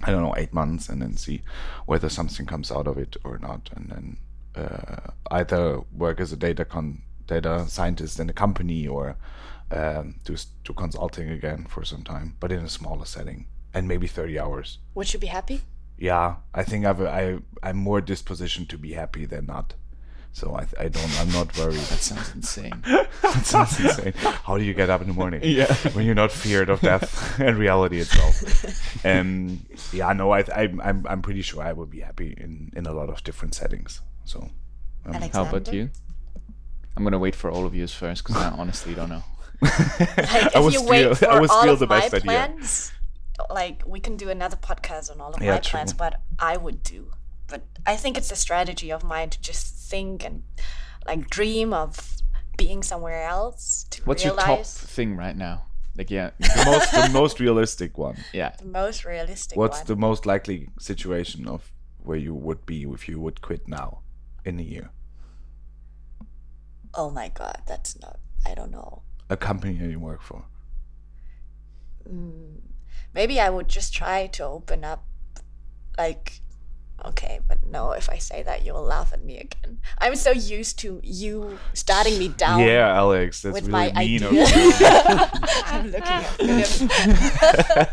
[0.02, 1.42] I don't know eight months, and then see
[1.84, 4.16] whether something comes out of it or not, and then
[4.64, 7.02] uh, either work as a data con
[7.34, 9.16] data scientist in a company or
[9.70, 13.86] um, do s- do consulting again for some time, but in a smaller setting and
[13.88, 14.78] maybe thirty hours.
[14.94, 15.58] Would you be happy?
[16.08, 19.74] Yeah, I think I've I I'm more dispositioned to be happy than not.
[20.32, 21.86] So I I don't I'm not worried.
[21.90, 22.78] That sounds insane.
[23.22, 24.14] that sounds insane.
[24.46, 25.40] How do you get up in the morning?
[25.44, 25.72] Yeah.
[25.94, 28.34] when you're not feared of death and reality itself.
[29.04, 29.60] Um,
[29.92, 32.92] yeah, no, I, I I'm I'm pretty sure I would be happy in in a
[32.92, 34.00] lot of different settings.
[34.24, 34.38] So
[35.06, 35.88] um, How about you?
[37.00, 39.22] I'm gonna wait for all of yours first because I honestly don't know.
[39.62, 42.12] Like, I was would you steal- wait I for would all of the my best
[42.14, 42.24] idea.
[42.30, 42.92] plans,
[43.50, 45.70] like we can do another podcast on all of Yeah, my true.
[45.70, 47.10] plans, what I would do.
[47.46, 50.42] But I think it's a strategy of mine to just think and
[51.06, 52.16] like dream of
[52.58, 55.64] being somewhere else to What's your top thing right now?
[55.96, 58.16] Like, yeah, the most the most realistic one.
[58.34, 58.50] yeah.
[58.58, 59.86] the most realistic What's one.
[59.86, 61.72] the most likely situation of
[62.02, 64.00] where you would be if you would quit now
[64.44, 64.90] in a year?
[66.94, 68.18] Oh my god, that's not.
[68.46, 69.02] I don't know.
[69.28, 70.44] A company you work for.
[72.08, 72.60] Mm,
[73.14, 75.04] maybe I would just try to open up,
[75.98, 76.40] like.
[77.02, 79.78] Okay, but no, if I say that, you'll laugh at me again.
[79.96, 82.60] I'm so used to you starting me down.
[82.60, 84.28] Yeah, Alex, that's with really my mean idea.
[84.28, 84.72] of you.
[85.64, 87.88] I'm looking at Philip.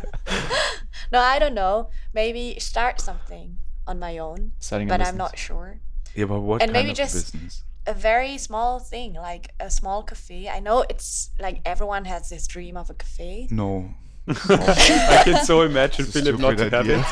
[1.13, 1.89] no, I don't know.
[2.13, 5.17] Maybe start something on my own, Starting but I'm business.
[5.17, 5.79] not sure.
[6.13, 7.63] yeah, but what And kind maybe of just- business?
[7.87, 10.49] A very small thing, like a small cafe.
[10.49, 13.47] I know it's like everyone has this dream of a cafe.
[13.49, 13.89] No.
[14.27, 17.05] I can so imagine Philip not to have it.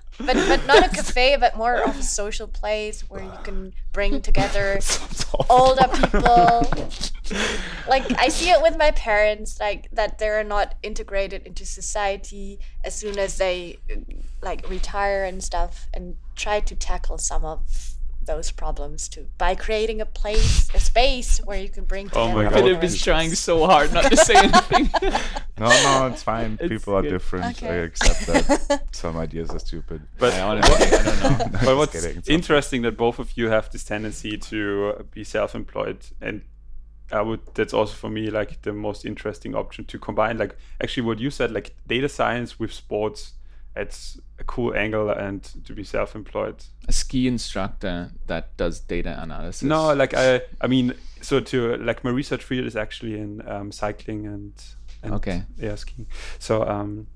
[0.18, 4.22] But but not a cafe, but more of a social place where you can bring
[4.22, 4.78] together
[5.50, 6.66] older people.
[7.86, 12.94] Like I see it with my parents, like that they're not integrated into society as
[12.94, 13.78] soon as they
[14.42, 17.95] like retire and stuff, and try to tackle some of
[18.26, 22.30] those problems too by creating a place, a space where you can bring together.
[22.30, 22.54] Oh my God.
[22.54, 24.90] older Philip is trying so hard not to say anything.
[25.58, 26.58] No, no, it's fine.
[26.60, 27.12] It's People are good.
[27.12, 27.62] different.
[27.62, 28.82] I accept that.
[28.90, 30.02] Some ideas are stupid.
[30.18, 31.58] But I honestly, I don't know.
[31.64, 36.42] but what's kidding, interesting that both of you have this tendency to be self-employed and
[37.12, 41.04] i would that's also for me like the most interesting option to combine like actually
[41.04, 43.34] what you said like data science with sports
[43.76, 46.56] it's a cool angle and to be self-employed
[46.88, 49.62] A ski instructor that does data analysis.
[49.62, 53.72] no like i i mean so to like my research field is actually in um,
[53.72, 54.52] cycling and,
[55.02, 55.42] and Okay.
[55.58, 56.06] yeah skiing
[56.38, 57.06] so um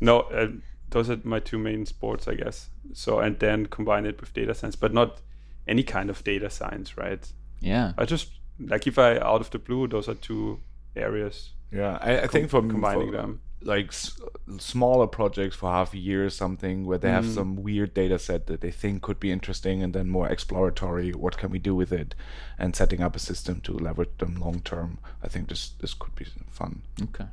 [0.00, 0.48] no uh,
[0.90, 4.54] those are my two main sports i guess so and then combine it with data
[4.54, 5.20] science but not
[5.68, 7.92] any kind of data science right Yeah.
[7.98, 10.60] i just like if i out of the blue those are two
[10.96, 11.50] areas.
[11.72, 13.40] Yeah, I, I think for combining for, them.
[13.60, 14.18] like s-
[14.58, 17.34] smaller projects for half a year or something where they have Mm.
[17.34, 21.36] some weird data set that they think could be interesting and then more exploratory what
[21.38, 22.14] can we do with it?
[22.58, 26.14] And setting up a system to leverage them long term i think this this could
[26.14, 26.82] be fun.
[27.02, 27.26] Okay.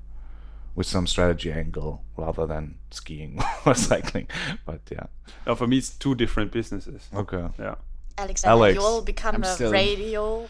[0.75, 4.27] with some strategy angle rather than skiing or cycling
[4.65, 5.05] but yeah.
[5.45, 7.07] Now for me it's two different businesses.
[7.13, 7.45] Okay.
[7.59, 7.75] Yeah.
[8.17, 10.47] Alexander, Alex, you'll become I'm a still- radio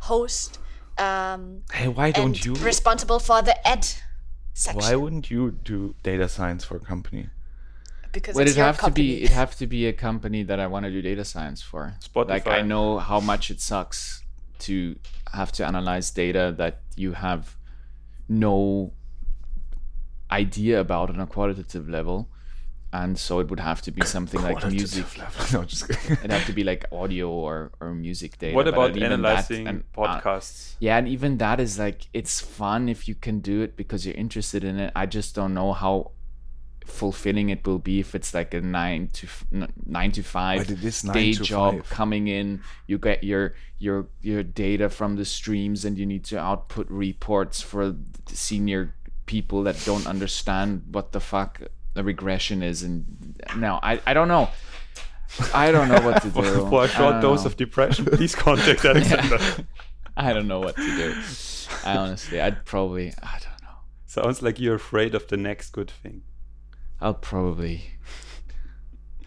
[0.00, 0.58] host
[0.98, 3.86] um, hey why don't you responsible for the ed
[4.54, 7.28] section why wouldn't you do data science for a company
[8.16, 9.08] because Would it your have company.
[9.08, 9.24] to be?
[9.24, 11.94] It have to be a company that I want to do data science for.
[12.02, 12.28] Spotify.
[12.28, 14.22] Like I know how much it sucks
[14.60, 14.96] to
[15.34, 17.56] have to analyze data that you have
[18.26, 18.94] no
[20.30, 22.30] idea about on a qualitative level,
[23.02, 25.06] and so it would have to be something like music.
[25.52, 28.54] no just It'd have to be like audio or, or music data.
[28.54, 32.88] what about that- analyzing and, uh, podcasts yeah, and even that is like it's fun
[32.88, 34.92] if you can do it because you're interested in it.
[34.94, 36.12] I just don't know how
[36.84, 39.26] fulfilling it will be if it's like a nine to
[39.84, 41.90] nine to five But it is nine day to job five.
[41.90, 42.60] coming in.
[42.86, 47.60] You get your your your data from the streams, and you need to output reports
[47.60, 48.94] for the senior
[49.26, 51.60] people that don't understand what the fuck
[51.96, 52.82] a regression is.
[52.82, 54.48] And no, I I don't know.
[55.52, 56.68] I don't know what to do.
[56.68, 57.46] For a I short dose know.
[57.46, 59.38] of depression, please contact Alexander.
[60.16, 61.14] I don't know what to do.
[61.84, 63.76] I honestly, I'd probably, I don't know.
[64.06, 66.22] Sounds like you're afraid of the next good thing.
[67.00, 67.98] I'll probably,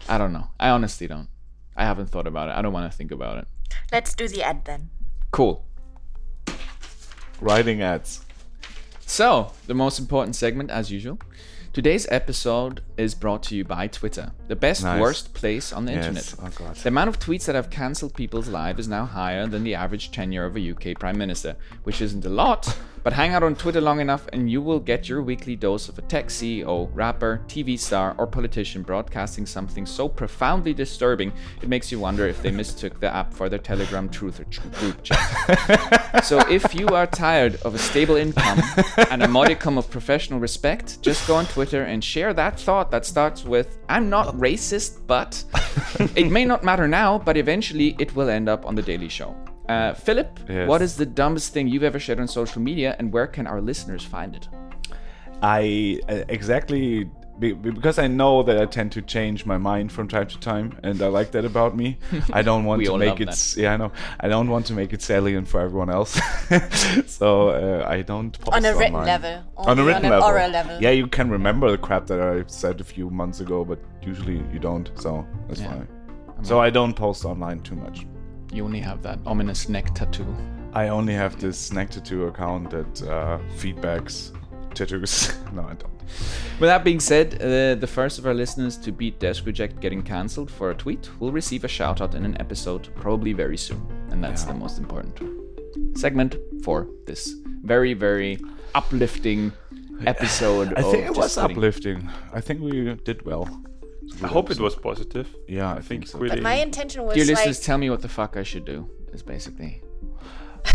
[0.08, 0.48] I don't know.
[0.58, 1.28] I honestly don't.
[1.76, 2.56] I haven't thought about it.
[2.56, 3.48] I don't want to think about it.
[3.92, 4.90] Let's do the ad then.
[5.30, 5.64] Cool.
[7.40, 8.24] Writing ads.
[9.06, 11.18] So, the most important segment, as usual.
[11.72, 15.00] Today's episode is brought to you by Twitter, the best, Nice.
[15.00, 16.06] worst place on the Yes.
[16.06, 16.34] internet.
[16.42, 16.74] Oh god.
[16.76, 20.10] The amount of tweets that have cancelled people's lives is now higher than the average
[20.10, 21.54] tenure of a UK Prime Minister,
[21.84, 25.08] which isn't a lot, but hang out on Twitter long enough and you will get
[25.08, 30.08] your weekly dose of a tech CEO, rapper, TV star, or politician broadcasting something so
[30.08, 31.32] profoundly disturbing
[31.62, 34.44] it makes you wonder if they mistook the app for their Telegram truth or
[34.78, 36.24] group chat.
[36.24, 38.60] so if you are tired of a stable income
[39.10, 43.06] and a modicum of professional respect, just go on Twitter and share that thought that
[43.06, 45.42] starts with I'm not racist, but
[46.16, 49.36] it may not matter now, but eventually it will end up on the Daily Show.
[49.70, 50.68] Uh, Philip, Yes.
[50.68, 53.60] what is the dumbest thing you've ever shared on social media, and where can our
[53.60, 54.48] listeners find it?
[55.42, 57.08] I uh, exactly
[57.38, 61.00] because I know that I tend to change my mind from time to time, and
[61.00, 61.96] I like that about me.
[62.38, 63.28] I don't want to make it.
[63.30, 63.54] that.
[63.56, 63.92] Yeah, I know.
[64.24, 66.20] I don't want to make it salient for everyone else,
[67.06, 69.06] so uh, I don't post On a written online.
[69.06, 69.42] level.
[69.56, 70.28] On a written an level.
[70.28, 70.78] oral level.
[70.82, 74.42] Yeah, you can remember the crap that I said a few months ago, but usually
[74.52, 74.90] you don't.
[74.96, 75.68] So that's Yeah.
[75.72, 75.88] fine.
[76.42, 78.06] So I don't post online too much.
[78.52, 80.26] You only have that ominous neck tattoo.
[80.72, 84.30] I only have this neck Tattoo account that uh, feedbacks
[84.74, 85.34] tattoos.
[85.52, 85.90] no, I don't.
[86.60, 90.02] With that being said, uh, the first of our listeners to beat Desk Reject getting
[90.02, 93.80] cancelled for a tweet will receive a shout out in an episode, probably very soon.
[94.10, 95.20] And that's the most important
[95.96, 98.38] segment for this very, very
[98.74, 99.52] uplifting
[100.06, 100.74] episode.
[100.74, 101.56] I think it was Just Kidding.
[101.56, 102.10] uplifting.
[102.32, 103.48] I think we did well.
[104.22, 105.28] I hope it was positive.
[105.48, 106.18] Yeah, I, I think so.
[106.18, 106.36] really.
[106.36, 108.88] But my intention was Dear like listeners, tell me what the fuck I should do.
[109.12, 109.82] Is basically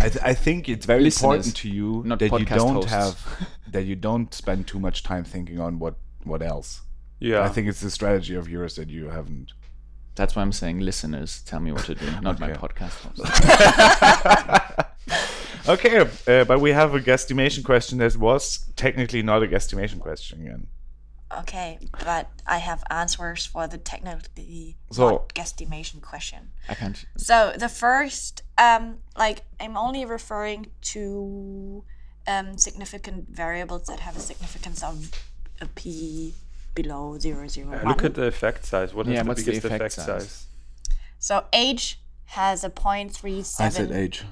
[0.06, 2.91] I, th- I think it's very Listeners, important to you not that you don't hosts.
[2.91, 6.82] have that you don't spend too much time thinking on what what else.
[7.20, 7.43] yeah.
[7.43, 9.54] I think it's a strategy of yours that you haven't.
[10.16, 12.60] that's why I'm saying listeners, tell me what to do, not my Okay.
[12.64, 13.22] podcast host.
[15.68, 20.41] Okay, uh, but we have a guesstimation question that was technically not a guesstimation question
[20.41, 20.68] again.
[21.41, 26.51] Okay, but I have answers for the technically So- not guesstimation question.
[26.69, 27.03] I can't.
[27.17, 31.83] So the first, um, like I'm only referring to
[32.27, 35.11] um, significant variables that have a significance of
[35.61, 36.33] a p
[36.73, 37.88] below zero zero Uh.
[37.89, 38.93] Look at the effect size.
[38.93, 40.05] What is Yeah, the what's the biggest effect effect, size?
[40.05, 40.45] size?
[41.19, 44.23] So age has a 0.37 age.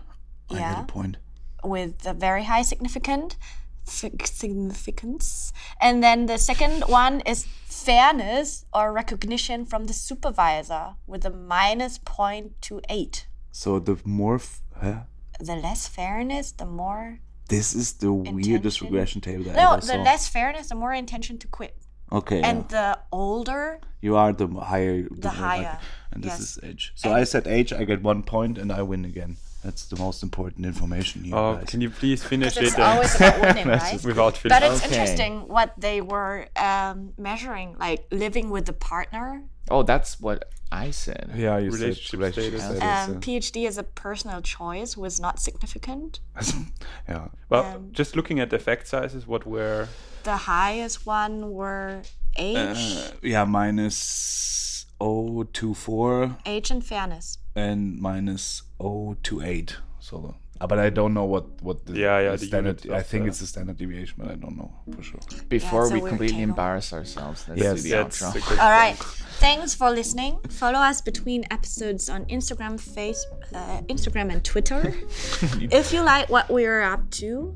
[0.49, 0.83] I get a Yeah.
[0.87, 1.17] point.
[1.63, 3.39] with a very high significant sig-
[3.85, 11.29] significance, and then the second one is fairness or recognition from the supervisor with a
[11.29, 13.25] minus 0.28.
[13.51, 14.35] So the more.
[14.35, 14.99] F- huh?
[15.39, 17.19] The less fairness, the more
[17.49, 20.93] This is the weirdest regression table that I no, ever the less fairness, the more
[20.93, 21.75] intention to quit.
[22.11, 25.07] okay, And the older, you are the higher.
[25.09, 25.79] the higher.
[26.11, 26.37] and yes.
[26.37, 26.91] this is age.
[26.95, 29.37] So I said age, I get one point, and I win again.
[29.63, 31.67] That's the most important information here, Oh, guys.
[31.69, 34.03] can you please finish it uh, always about winning, right?
[34.03, 34.59] without filling?
[34.59, 34.93] But it's Okay.
[34.93, 39.43] interesting what they were um, measuring, like living with the partner.
[39.71, 41.31] Oh, that's what I said.
[41.35, 42.77] yeah, you Relationship said relationship status.
[42.77, 43.15] status.
[43.15, 46.19] Um, PhD is a personal choice was not significant.
[47.07, 47.27] yeah.
[47.49, 49.87] Well, um, just looking at the effect sizes, what were
[50.23, 52.01] The highest one were
[52.37, 57.37] age, Uh, yeah, minus 024 age and fairness.
[57.55, 59.77] And minus 028.
[59.99, 62.83] So, uh, but I don't know what what the, Yeah, yeah, the the standard.
[62.85, 65.19] unit I think the- it's the standard deviation, but I don't know for sure.
[65.49, 66.49] Before it's a we completely table.
[66.51, 67.75] embarrass ourselves, let's Yes.
[67.77, 68.35] do the that's outro.
[68.35, 68.97] a good All right.
[69.39, 70.39] Thanks for listening.
[70.49, 74.93] Follow us between episodes on Instagram, Face, uh, Instagram, and Twitter.
[75.71, 77.55] if you like what we're up to,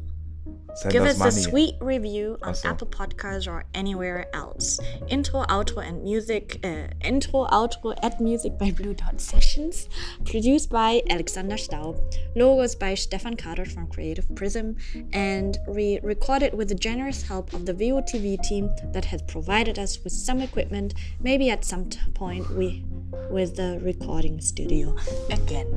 [0.76, 1.30] Send give us us money.
[1.30, 2.70] a sweet review on Also.
[2.70, 4.80] Apple Podcasts or anywhere else.
[5.08, 6.60] Intro, outro, and music.
[6.64, 9.90] Uh, intro, outro, at music by Blue Dot Sessions.
[10.26, 12.00] Produced by Alexander Staub.
[12.36, 14.76] Logos by Stefan Kader from Creative Prism.
[15.14, 20.04] And we recorded with the generous help of the VOTV team that has provided us
[20.04, 20.94] with some equipment.
[21.20, 22.86] Maybe at some t- point we
[23.32, 24.96] with the recording studio
[25.32, 25.70] again.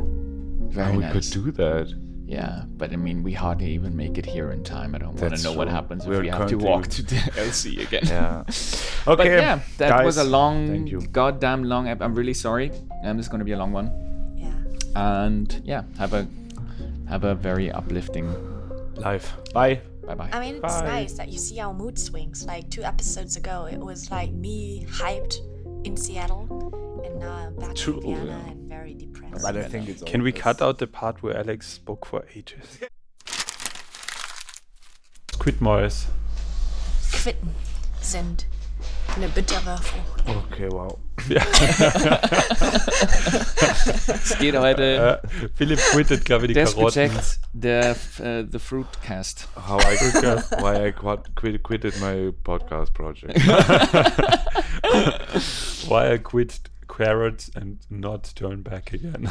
[0.71, 1.13] Very we nice.
[1.33, 2.10] could do that.
[2.31, 4.95] Yeah, but I mean, we hardly even make it here in time.
[4.95, 7.03] I don't want to That's know what happens if We're we have to walk to
[7.03, 7.17] the
[7.47, 8.05] LC again.
[8.07, 8.45] Yeah.
[9.07, 9.17] Okay.
[9.17, 11.01] But yeah, that was a long, Thank you.
[11.01, 11.89] goddamn long.
[11.89, 12.71] ep- I'm really sorry.
[13.03, 13.89] Um, this is going to be a long one.
[14.37, 14.53] Yeah.
[14.95, 16.27] And yeah, have a
[17.09, 18.29] have a very uplifting.
[18.97, 19.33] life.
[19.55, 19.81] Bye.
[20.07, 20.29] Bye bye.
[20.33, 20.87] I mean, it's Bye.
[20.87, 22.45] nice that you see our mood swings.
[22.45, 25.37] Like two episodes ago, it was like me hyped
[25.85, 28.51] in Seattle, and now I'm back True, in Vienna yeah.
[28.51, 29.43] and very depressed.
[29.43, 30.03] But I think it's.
[30.03, 32.79] Can we cut out the part where Alex spoke for ages?
[35.33, 36.07] Squid Moyes.
[37.13, 37.55] Quitten
[38.01, 38.47] sind
[39.17, 40.29] eine bittere Frucht.
[40.29, 40.99] Okay, wow.
[44.23, 47.11] Es geht heute Äh, Philipp quittet, glaube ich, die Desk Karotten.
[47.53, 49.49] Der äh, The Fruitcast.
[49.69, 49.97] How I
[50.63, 53.37] why I quit, quitted my podcast project.
[55.89, 59.31] Why I quit carrots and not turn back again.